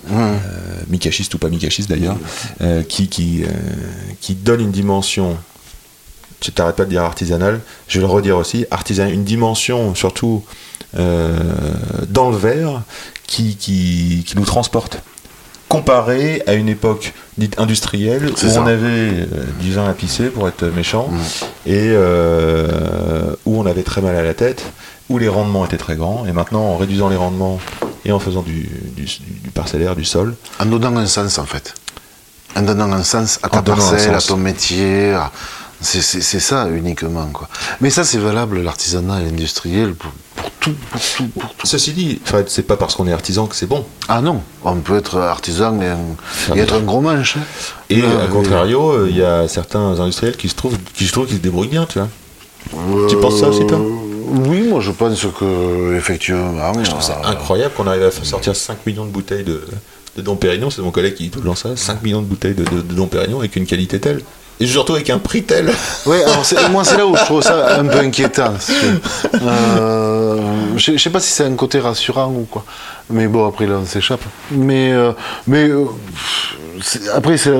[0.89, 2.17] micachistes ou pas micachistes d'ailleurs,
[2.61, 3.43] euh, qui, qui,
[4.21, 5.37] qui donnent une dimension.
[6.39, 10.43] Tu t'arrêtes pas de dire artisanale, je vais le redire aussi, artisanal, une dimension surtout
[10.97, 11.33] euh,
[12.09, 12.81] dans le verre
[13.25, 14.99] qui, qui, qui nous transporte.
[15.67, 18.61] Comparé à une époque dite industrielle où ça.
[18.61, 19.25] on avait euh,
[19.59, 21.09] du vin à pisser pour être méchant
[21.65, 24.63] et euh, où on avait très mal à la tête,
[25.09, 27.59] où les rendements étaient très grands et maintenant en réduisant les rendements
[28.05, 29.05] et en faisant du, du,
[29.41, 31.73] du parcellaire, du sol, En donnant un sens, en fait.
[32.55, 35.11] En donnant un sens à ta parcelle, à ton métier.
[35.13, 35.31] à-
[35.85, 37.27] C'est ça uniquement.
[37.27, 37.47] Quoi.
[37.81, 41.67] Mais ça, c'est valable, l'artisanat et l'industriel, pour, pour tout, pour tout, pour tout.
[41.67, 43.85] Ceci dit, c'est pas parce qu'on est artisan que c'est bon.
[44.07, 47.37] Ah non, on peut être artisan et, un- et être un gros manche.
[47.37, 47.41] hein.
[47.89, 51.11] Et Euh, à contrario, euh, il y a certains industriels qui se trouvent, qui je
[51.13, 52.09] trouve, qui se débrouillent bien, tu vois.
[53.07, 53.79] Tu penses ça aussi, toi
[54.27, 56.73] Oui, moi je pense que effectivement.
[56.83, 59.61] Je trouve ça euh, incroyable qu'on arrive à faire sortir 5 millions de bouteilles de,
[60.17, 60.71] de Dom Pérignon.
[60.71, 61.75] C'est mon collègue qui dit tout le temps ça.
[61.75, 64.21] 5 millions de bouteilles de, de, de Dom Pérignon avec une qualité telle.
[64.59, 65.71] Et surtout avec un prix tel.
[66.05, 68.53] Ouais, alors moi c'est là où je trouve ça un peu inquiétant.
[69.41, 70.37] Euh,
[70.77, 72.63] Je je sais pas si c'est un côté rassurant ou quoi.
[73.09, 74.21] Mais bon, après là, on s'échappe.
[74.51, 75.11] Mais, euh,
[75.47, 75.85] mais euh,
[77.13, 77.51] après, c'est-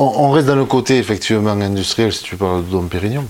[0.00, 3.24] on reste dans le côté effectivement industriel si tu parles de Dom Pérignon.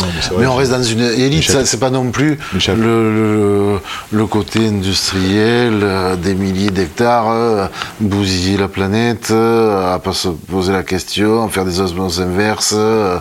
[0.00, 0.06] Non,
[0.38, 1.54] mais on reste dans une élite, Michel.
[1.56, 3.80] ça, c'est pas non plus le, le,
[4.12, 7.66] le côté industriel, euh, des milliers d'hectares, euh,
[8.00, 13.18] bousiller la planète, euh, à pas se poser la question, faire des osmoses inverses, euh,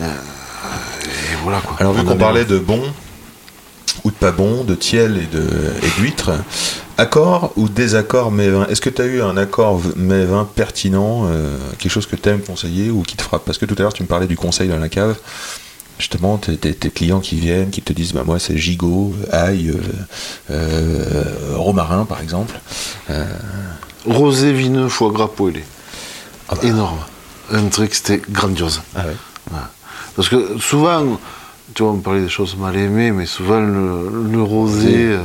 [0.00, 1.76] et voilà quoi.
[1.78, 2.82] Alors vu On qu'on parlait de bon
[4.04, 5.44] ou de pas bon, de tiel et de
[5.82, 6.32] et d'huître,
[6.98, 11.56] accord ou désaccord mais Est-ce que tu as eu un accord mais vin pertinent, euh,
[11.78, 13.44] quelque chose que tu aimes conseiller ou qui te frappe?
[13.44, 15.16] Parce que tout à l'heure tu me parlais du conseil dans la cave.
[15.98, 19.70] Justement, tes, tes- tes clients qui viennent, qui te disent bah moi c'est gigot, ail,
[19.70, 19.80] euh,
[20.50, 22.54] euh, romarin par exemple.
[23.10, 23.24] Euh,
[24.04, 25.64] Rosé, vineux, foie gras, poêlé.
[26.48, 26.60] Ah bah.
[26.68, 26.98] Énorme.
[27.52, 28.82] Un truc, c'était grandiose.
[28.94, 29.16] ah ouais.
[30.14, 31.18] Parce que souvent,
[31.76, 35.18] tu vois, on parlait des choses mal aimées, mais souvent le, le rosé, euh,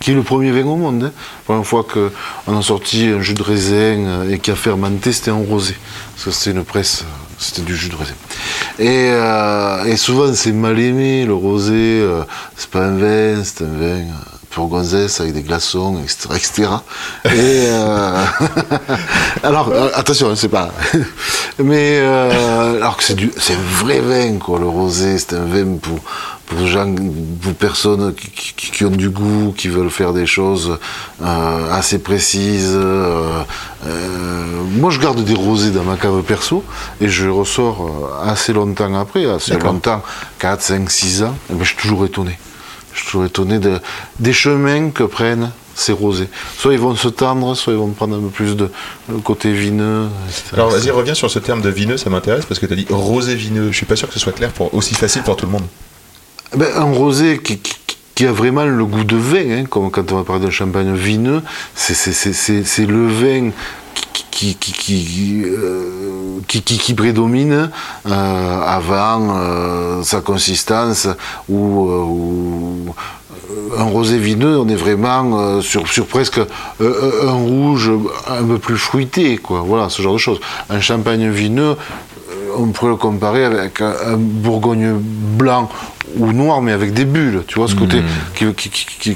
[0.00, 1.12] qui est le premier vin au monde, hein.
[1.12, 3.74] la première fois qu'on a sorti un jus de raisin
[4.06, 5.74] euh, et qui a fermenté, c'était un rosé.
[6.14, 7.04] Parce que c'était une presse, euh,
[7.38, 8.14] c'était du jus de raisin.
[8.78, 12.22] Et, euh, et souvent, c'est mal aimé, le rosé, euh,
[12.56, 14.04] c'est pas un vin, c'est un vin.
[14.50, 16.28] Pour gonzesse avec des glaçons, etc.
[16.34, 16.68] etc.
[17.26, 18.24] Et euh,
[19.42, 20.70] alors euh, attention, c'est pas.
[21.62, 25.44] Mais euh, alors que c'est du, c'est un vrai vin quoi, le rosé, c'est un
[25.44, 25.98] vin pour
[26.46, 26.94] pour gens,
[27.42, 30.78] pour personnes qui, qui- qui ont du goût, qui veulent faire des choses
[31.22, 32.74] euh, assez précises.
[33.84, 36.64] moi, je garde des rosés dans ma cave perso
[37.02, 40.02] et je ressors assez longtemps après, assez longtemps,
[40.38, 41.34] 4, 5, 6 ans.
[41.50, 42.38] Et ben, je suis toujours étonné.
[42.98, 43.78] Je suis toujours étonné de-
[44.18, 46.28] des chemins que prennent ces rosés.
[46.58, 48.68] Soit ils vont se tendre, soit ils vont prendre un peu plus de
[49.22, 50.08] côté vineux.
[50.28, 50.42] etc.
[50.54, 52.86] Alors vas-y reviens sur ce terme de vineux, ça m'intéresse parce que tu as dit
[52.90, 53.70] rosé vineux.
[53.70, 55.64] Je suis pas sûr que ce soit clair pour aussi facile pour tout le monde.
[56.56, 57.76] Ben, un rosé qui, qui-
[58.16, 60.92] qui a vraiment le goût de vin, hein, comme quand on va parler d'un champagne
[60.96, 61.40] vineux,
[61.76, 63.50] c'est le vin
[65.44, 67.70] euh, qui- prédomine
[68.06, 71.08] euh, avant euh, sa consistance
[71.48, 71.90] ou,
[73.76, 76.40] un rosé vineux, on est vraiment sur, sur presque
[76.80, 77.90] un rouge
[78.28, 79.62] un peu plus fruité, quoi.
[79.66, 80.40] Voilà, ce genre de choses.
[80.70, 81.76] Un champagne vineux,
[82.58, 85.68] on pourrait le comparer avec un, un bourgogne blanc
[86.16, 88.02] ou noir, mais avec des bulles, tu vois, ce côté
[88.34, 89.14] qui, qui,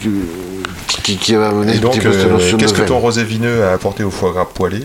[1.02, 4.04] qui, qui, va amener Et donc petit euh, qu'est-ce que ton rosé vineux a apporté
[4.04, 4.80] au foie gras poêlé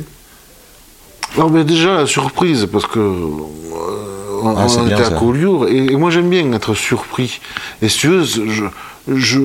[1.36, 5.18] Alors, ben, déjà, la surprise, parce que euh, on, Ah, on bien, était à.
[5.18, 7.39] Collioure, et, et moi j'aime bien être surpris.
[7.82, 8.64] Et si tu veux, je,
[9.08, 9.39] je,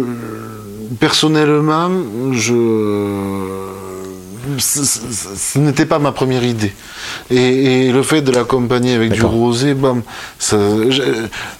[1.00, 1.90] personnellement,
[2.32, 2.54] je,
[4.58, 6.74] ce, n'était pas ma première idée.
[7.30, 10.02] Et, et le fait de l'accompagner avec du rosé, bam,
[10.38, 10.56] ça,
[10.88, 11.02] je,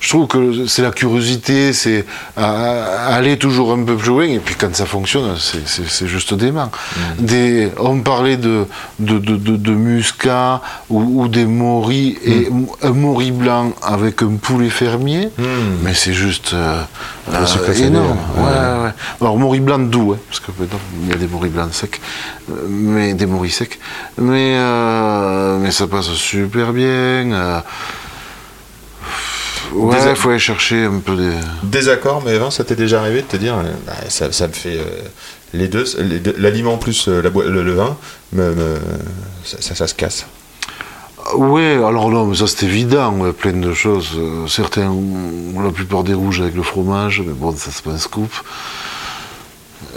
[0.01, 2.05] je trouve que c'est la curiosité, c'est
[2.37, 6.71] aller toujours un peu plus loin, et puis quand ça fonctionne, c'est- juste dément.
[6.71, 7.25] Mmh.
[7.25, 8.67] Des, on parlait de,
[8.99, 12.67] de, de, de, de muscat ou, ou des moris, et Mmh.
[12.83, 15.43] un mori blanc avec un poulet fermier, Mmh.
[15.85, 16.83] mais c'est juste euh,
[17.47, 18.19] salé, énorme.
[18.37, 18.43] ouais.
[18.43, 18.91] Ouais, ouais, ouais.
[19.21, 22.01] Alors, mori blanc doux, hein, parce que maintenant, il y a des moris blancs secs,
[22.51, 23.79] euh, mais des moris secs,
[24.19, 26.87] mais, euh, mais ça passe super bien.
[27.33, 27.61] euh.
[29.73, 31.33] Ouais, il faut aller chercher un peu des.
[31.63, 34.53] Désaccord, mais vin, ça t'est déjà arrivé de te dire, euh, bah, ça, ça me
[34.53, 34.85] fait euh,
[35.55, 35.85] les deux,
[36.39, 37.97] l'aliment plus la le, le vin,
[38.35, 38.79] me, me-
[39.45, 40.27] ça, ça, ça se casse.
[41.37, 44.11] Ouais, alors non, mais ça c'est évident, ouais, plein de choses.
[44.49, 44.93] Certains
[45.63, 48.31] la plupart des rouges avec le fromage, mais bon, ça c'est pas un scoop.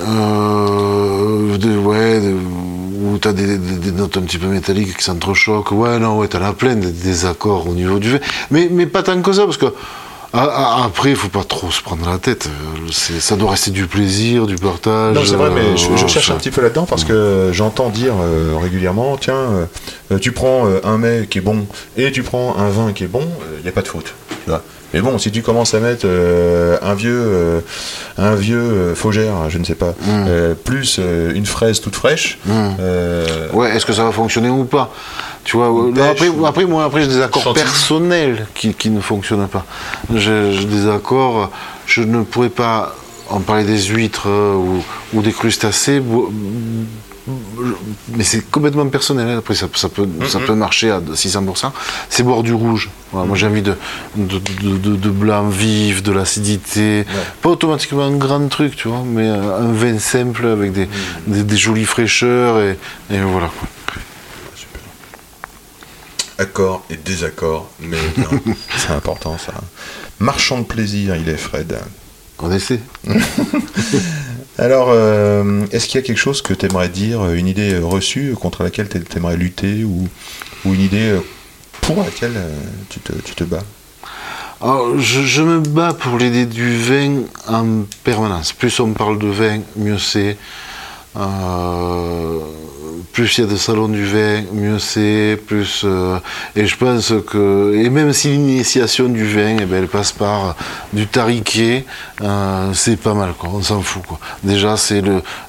[0.02, 5.04] Euh, des- ouais, des- où t'as des, des, des notes un petit peu métalliques qui
[5.04, 5.72] s'entrechoquent.
[5.72, 8.20] Ouais, non, ouais, t'en as plein des désaccords au niveau du vin.
[8.52, 9.68] Mais, mais pas tant que ça, parce que
[10.34, 12.48] a- a- après, il faut pas trop se prendre la tête.
[12.48, 15.16] Euh, Ça doit rester du plaisir, du partage.
[15.16, 18.14] Non, c'est vrai, mais euh, je, cherche un petit peu là-dedans parce que j'entends dire
[18.20, 19.68] euh, régulièrement, tiens,
[20.12, 21.66] euh, tu prends un mets qui est bon
[21.98, 23.24] et tu prends un vin qui est bon,
[23.60, 24.14] il n'y a pas de faute.
[24.44, 24.62] Tu vois.
[24.96, 27.60] Mais bon, si tu commences à mettre euh, un vieux, euh,
[28.18, 31.02] un vieux euh, faugère, je ne sais pas, euh, plus
[31.36, 34.94] une fraise toute fraîche, euh, Ouais, est-ce que ça va fonctionner ou pas?
[35.44, 35.68] Tu vois,
[36.10, 37.66] après, ou- après, moi, après, j'ai des accords Chantilly.
[37.66, 39.66] personnels qui, qui ne fonctionnent pas.
[40.16, 41.52] J'ai des accords,
[41.86, 42.96] je ne pourrais pas,
[43.30, 44.82] on parlait des huîtres ou,
[45.14, 46.02] ou des crustacés,
[48.10, 49.28] mais c'est complètement personnel.
[49.30, 49.38] hein.
[49.40, 51.72] Après, ça, ça peut, ça peut marcher à 600%.
[52.10, 52.90] C'est boire du rouge.
[53.12, 53.76] Voilà, Moi, j'ai envie de,
[54.16, 57.06] de, de, de- de blanc vif, de l'acidité.
[57.42, 60.88] Pas automatiquement un grand truc, tu vois, mais euh, un vin simple avec des,
[61.28, 62.78] des, des jolies fraîcheurs et,
[63.12, 63.48] et voilà.
[63.58, 63.68] quoi.
[66.38, 67.98] accord et désaccord, mais
[68.78, 69.54] c'est important ça.
[70.20, 71.78] Marchand de plaisir, il est Fred.
[72.40, 72.82] On essaie.
[74.58, 77.86] Alors, euh, est-ce qu'il y a quelque chose que tu aimerais dire, une idée euh,
[77.86, 80.08] reçue contre laquelle tu aimerais lutter ou,
[80.66, 81.20] une idée euh,
[81.82, 82.56] pour laquelle euh,
[82.90, 83.64] tu, te, bats?
[84.62, 88.54] Alors, je, me bats pour l'idée du vin en permanence.
[88.54, 90.38] Plus on parle de vin, mieux c'est.
[91.18, 92.40] Euh,
[93.14, 95.40] plus il y a de salons du vin, mieux c'est.
[95.48, 96.18] Plus euh,
[96.56, 100.56] et je pense que et même si l'initiation du vin, eh ben, elle passe par
[100.94, 101.86] du tariquet,
[102.22, 103.50] euh, c'est pas mal quoi.
[103.54, 104.20] On s'en fout quoi.
[104.44, 105.04] Déjà c'est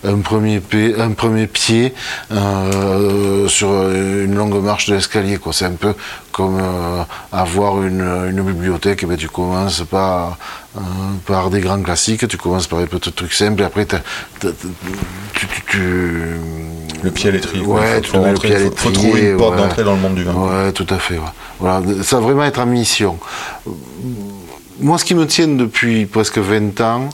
[0.05, 1.95] un premier pied, un premier pied
[2.33, 5.53] euh, sur une longue marche de l'escalier quoi.
[5.53, 5.95] C'est un peu
[6.33, 6.61] comme
[7.33, 9.01] avoir une, bibliothèque.
[9.03, 9.83] eh ben, tu commences
[10.77, 10.81] euh,
[11.25, 14.49] par des grands classiques, tu commences par des petits trucs simples, et après tu,
[15.67, 16.39] tu-
[17.07, 17.65] Le pied à l'étrier.
[17.65, 19.63] Ouais, faut, tu mets le pied à faut- faut trouver une porte ouais.
[19.63, 20.33] d'entrée dans le monde du vin.
[20.35, 21.15] Ouais, tout à fait.
[21.15, 21.33] ouais.
[21.61, 23.17] Voilà, ça va vraiment être en mission.
[24.81, 27.09] Moi, ce qui me tient depuis presque 20 ans,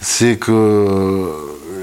[0.00, 1.30] c'est que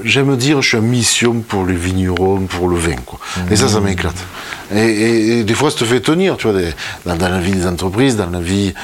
[0.04, 2.96] j'aime dire je suis en mission pour les vignerons, pour le vin.
[3.06, 3.18] Quoi.
[3.50, 4.14] Et ça, ça m'éclate.
[4.74, 6.70] Et, et- et des fois, ça te fait tenir, tu vois, des-
[7.04, 8.74] dans, dans la vie des entreprises, dans la vie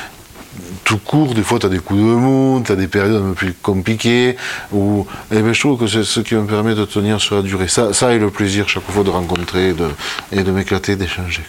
[0.97, 4.37] court, des fois tu des coups de mou, tu des périodes un peu plus compliquées,
[4.73, 7.43] où, et ben, je trouve que c'est ce qui me permet de tenir sur la
[7.43, 7.69] durée.
[7.69, 9.89] Ça, ça le plaisir chaque fois de rencontrer de,
[10.33, 11.43] et de m'éclater, d'échanger.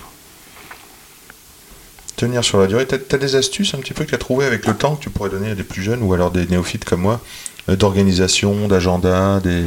[2.15, 2.85] Tenir sur la durée.
[2.85, 5.03] T'as as des astuces un petit peu que tu as trouvé avec le temps que
[5.03, 7.19] tu pourrais donner à des plus jeunes ou alors des néophytes comme moi
[7.68, 9.64] d'organisation, d'agenda, des,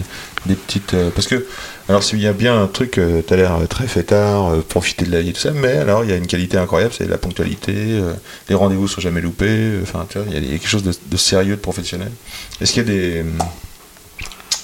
[0.46, 0.94] des petites.
[0.94, 1.46] euh, parce que,
[1.88, 5.04] alors, s'il y a bien un truc, euh, t'as l'air euh, très fêtard, euh, profiter
[5.04, 7.06] de la vie et tout ça, mais alors, il y a une qualité incroyable, c'est
[7.08, 8.12] la ponctualité, euh,
[8.48, 10.92] les rendez-vous sont jamais loupés, euh, enfin, tu vois, il y a- quelque chose de,
[11.10, 12.10] de sérieux, de professionnel.
[12.60, 13.24] Est-ce qu'il y a des.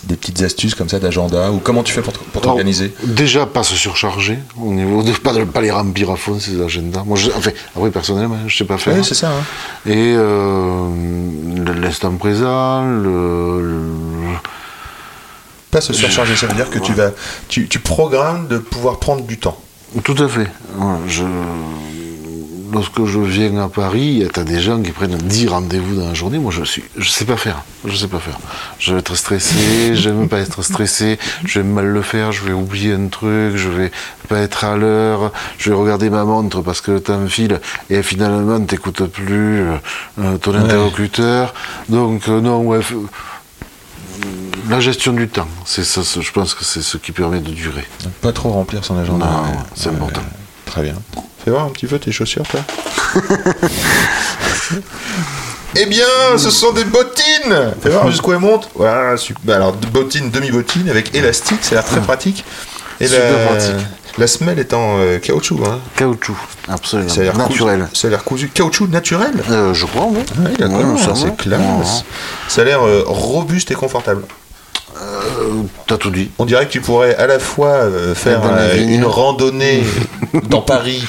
[0.05, 3.63] Des petites astuces comme ça d'agenda ou comment tu fais pour, pour t'organiser Déjà, pas
[3.63, 7.03] se surcharger, au niveau de pas, de- pas les remplir à fond ces agendas.
[7.05, 8.95] Moi, je, enfin, après, personnellement, je sais pas faire.
[8.97, 9.29] Oui, c'est ça.
[9.31, 9.43] hein.
[9.87, 10.89] Et euh,
[11.81, 14.37] l'instant présent, le, le-
[15.71, 17.11] Pas se surcharger, ça veut dire que tu vas,
[17.49, 19.59] tu, tu programmes de pouvoir prendre du temps.
[20.05, 20.47] Tout à fait.
[21.09, 21.25] Je,
[22.73, 26.15] lorsque je viens à Paris, tu as des gens qui prennent 10 rendez-vous dans la
[26.15, 26.39] journée.
[26.39, 27.63] Moi, je suis, je sais pas faire.
[27.85, 28.39] Je sais pas faire.
[28.79, 32.53] Je vais être stressé, j'aime pas être stressé, je vais mal le faire, je vais
[32.53, 33.91] oublier un truc, je vais
[34.29, 38.03] pas être à l'heure, je vais regarder ma montre parce que le temps file et
[38.03, 39.63] finalement, t'écoutes plus
[40.19, 41.55] euh, ton interlocuteur.
[41.89, 42.81] Donc, euh, non, ouais.
[44.69, 47.85] La gestion du temps, c'est ça, je pense que c'est ce qui permet de durer.
[48.21, 49.25] Pas trop remplir son agenda.
[49.25, 50.21] Non, Ouais, c'est important.
[50.71, 50.95] Très bien.
[51.45, 52.61] Fais voir un petit peu tes chaussures, toi.
[55.77, 56.05] eh bien,
[56.37, 58.69] ce sont des bottines Fais voir jusqu'où elles montent.
[58.75, 59.43] Voilà, super.
[59.45, 62.45] Bah, Alors, bottines, demi-bottines avec élastique, ça a l'air très pratique.
[63.01, 63.87] Et Super la, pratique.
[64.19, 65.61] la semelle est en euh, caoutchouc.
[65.67, 65.79] Hein.
[65.97, 66.37] Caoutchouc,
[66.69, 67.09] absolument.
[67.09, 67.81] Ça a l'air Naturel.
[67.85, 68.49] cousu- Ça a l'air cousu.
[68.49, 70.21] Caoutchouc naturel Euh, je crois, oui.
[70.39, 72.05] Oui, d'accord, Ouais, ça c'est classe.
[72.49, 74.25] Ça a l'air euh, robuste et confortable.
[75.01, 76.31] Euh, T'as tout dit.
[76.39, 79.83] On dirait que tu pourrais à la fois euh, faire euh, une randonnée
[80.49, 81.03] dans Paris,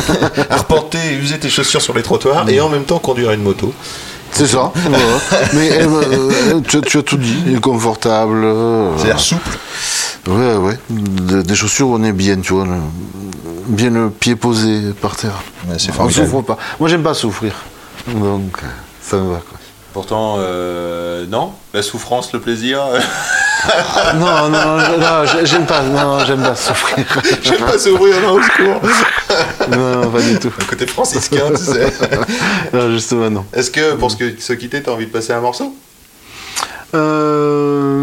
[0.50, 3.72] arpenter user tes chaussures sur les trottoirs et en même temps conduire une moto.
[4.32, 4.70] C'est ça.
[4.88, 5.04] voilà.
[5.54, 7.36] Mais euh, tu, tu as tout dit.
[7.46, 8.42] Il est confortable.
[8.44, 9.58] euh, C'est-à-dire souple.
[10.28, 10.78] Ouais, ouais.
[10.90, 12.64] Des, des chaussures où on est bien, tu vois.
[12.66, 12.72] le-
[13.68, 15.42] bien le pied posé par terre.
[15.68, 16.26] Ouais, on formidable.
[16.28, 16.58] souffre pas.
[16.78, 17.52] Moi, j'aime pas souffrir.
[18.06, 18.58] Donc,
[19.02, 19.57] ça me va, quoi.
[19.98, 21.50] Pourtant, euh, non.
[21.74, 22.78] La souffrance, le plaisir.
[24.14, 25.82] Non, non, non, non, j'ai- j'aime pas.
[25.82, 27.04] Non, j'aime pas souffrir.
[27.42, 28.80] J'aime pas s'ouvrir, non, au secours.
[29.68, 30.52] Non, non, pas du tout.
[30.56, 31.92] Le côté franciscain, tu sais.
[32.72, 33.44] Non, justement, non.
[33.52, 35.74] Est-ce que pour se se quitter, t'as envie de passer un morceau?
[36.94, 37.98] Euh,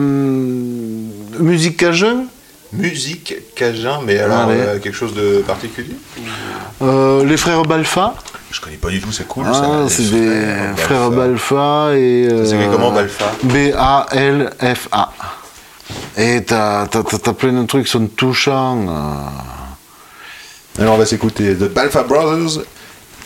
[1.40, 2.26] musique cajun
[2.74, 5.96] Musique cajun, mais alors euh, quelque chose de particulier?
[6.82, 8.16] Les frères Balfa.
[8.52, 9.46] Je connais pas du tout, c'est cool.
[9.48, 10.46] Ah, c'est des
[10.78, 12.28] frères Balfa et.
[12.32, 15.12] Euh, comment, Balfa B-A-L-F-A.
[16.18, 16.88] Et t'as
[17.38, 18.86] plein de trucs qui sont touchants.
[18.88, 20.82] euh.
[20.82, 22.64] Alors on va s'écouter The Balfa Brothers.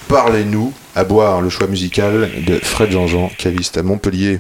[0.08, 4.40] Parlez-nous à boire le choix musical de Fred Jean-Jean, caviste à Montpellier.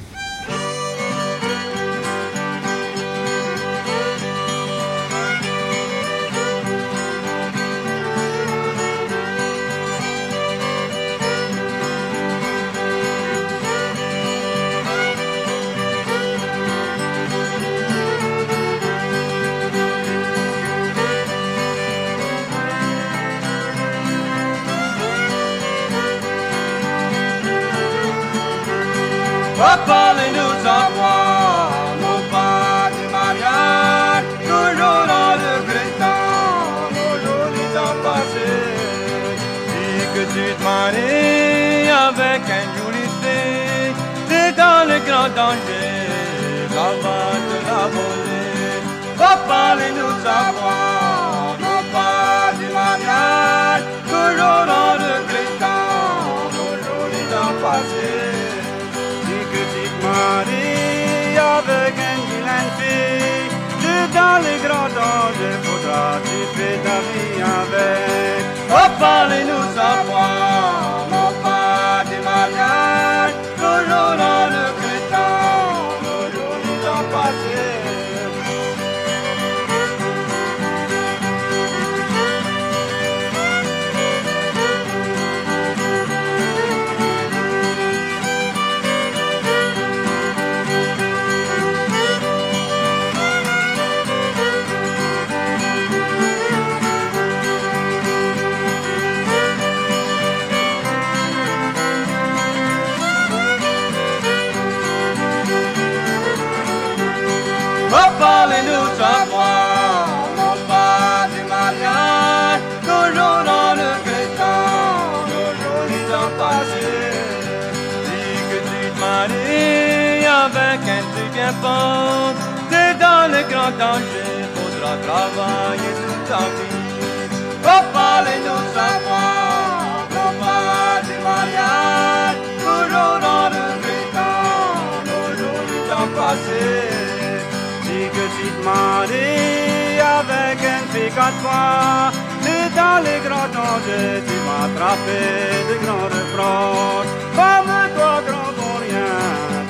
[143.69, 145.29] Dangers, tu vas attraper
[145.69, 147.05] de grands refrains.
[147.37, 149.13] Comme toi, grand bon rien,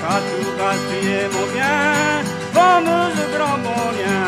[0.02, 1.82] t'as tout gaspillé mon bien.
[2.56, 4.24] Fameuse grand bon rien,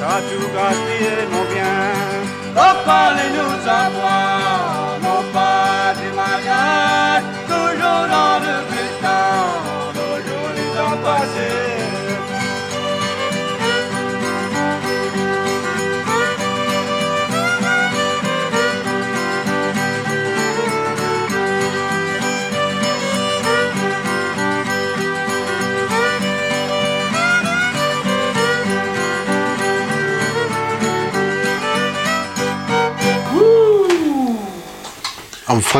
[0.00, 1.80] t'as tout gaspillé mon bien.
[2.64, 4.39] Oh, parlez-nous de savoir,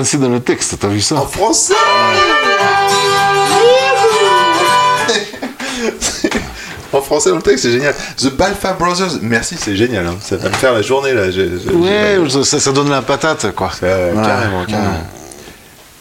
[0.04, 1.74] français dans le texte, t'as vu ça En français
[6.92, 7.94] En français dans le texte, c'est génial.
[8.16, 10.06] The Balfa Brothers, merci, c'est génial.
[10.08, 10.16] hein.
[10.20, 11.30] Ça va me faire la journée là.
[11.30, 13.70] Je- je- Ouais, ça, ça donne la patate, quoi.
[13.84, 14.12] Euh.
[14.14, 15.06] Carrément, carrément.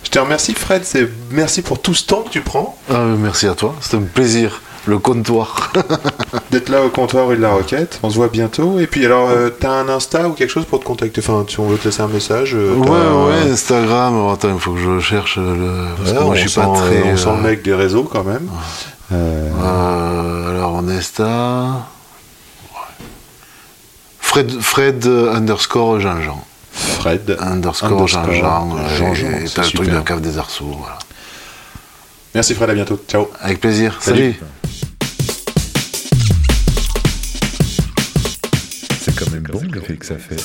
[0.04, 0.82] Je te remercie Fred,
[1.30, 4.62] merci pour tout ce temps que tu prends Ah, merci à toi, c'était un plaisir.
[4.86, 5.72] Le comptoir.
[6.52, 8.00] d'être là au comptoir rue de la Roquette.
[8.02, 8.80] On se voit bientôt.
[8.80, 11.22] Et puis alors, euh, t'as un Insta ou quelque chose pour te contacter?
[11.22, 12.54] Enfin, si on veut te laisser un message.
[12.56, 14.30] euh, ouais, ouais, Instagram.
[14.30, 15.86] Attends, il faut que je cherche le.
[15.98, 17.04] Parce Ouais, que moi, je suis sent, pas très.
[17.04, 18.50] on sent euh, le mec des réseaux quand même.
[19.12, 21.88] Euh, euh, alors, on Insta.
[24.20, 26.44] Fred, Fred underscore Jean-Jean.
[26.72, 28.78] Fred Underscore Jean-Jean.
[28.78, 29.94] euh, Jean-Jean, super.
[29.96, 30.72] la cave des arceaux.
[30.80, 31.00] Voilà.
[32.36, 33.04] Merci Fred, à bientôt.
[33.08, 33.28] Ciao.
[33.40, 33.98] Avec plaisir.
[34.02, 34.34] Salut.
[34.34, 34.52] Salut.
[39.00, 40.38] C'est quand même bon l'effet que ça fait.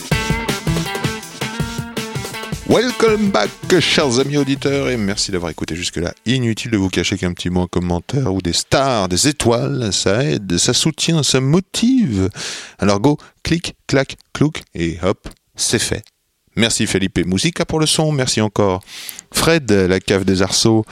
[2.66, 6.14] Welcome back, chers amis auditeurs, et merci d'avoir écouté jusque-là.
[6.24, 10.24] Inutile de vous cacher qu'un petit mot en commentaire ou des stars, des étoiles, ça
[10.24, 12.30] aide, ça soutient, ça motive.
[12.78, 16.02] Alors go, clic, clac, clouc, et hop, c'est fait.
[16.56, 18.80] Merci Felipe Musica pour le son, merci encore
[19.32, 20.84] Fred, la cave des arceaux,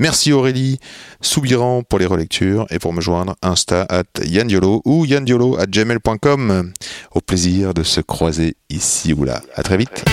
[0.00, 0.80] merci Aurélie
[1.20, 6.72] Soubiran pour les relectures, et pour me joindre, Insta at yandiolo ou yandiolo at gmail.com.
[7.12, 9.42] Au plaisir de se croiser ici ou là.
[9.54, 10.04] À très vite.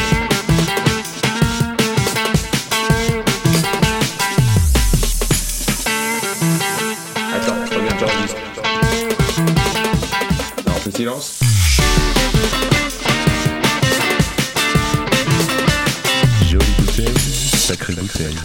[7.33, 8.37] Attends, regarde, j'enregistre.
[10.65, 11.39] Non, on fait silence.
[16.49, 17.13] Jolie bouteille,
[17.55, 18.35] sacrée bouteille.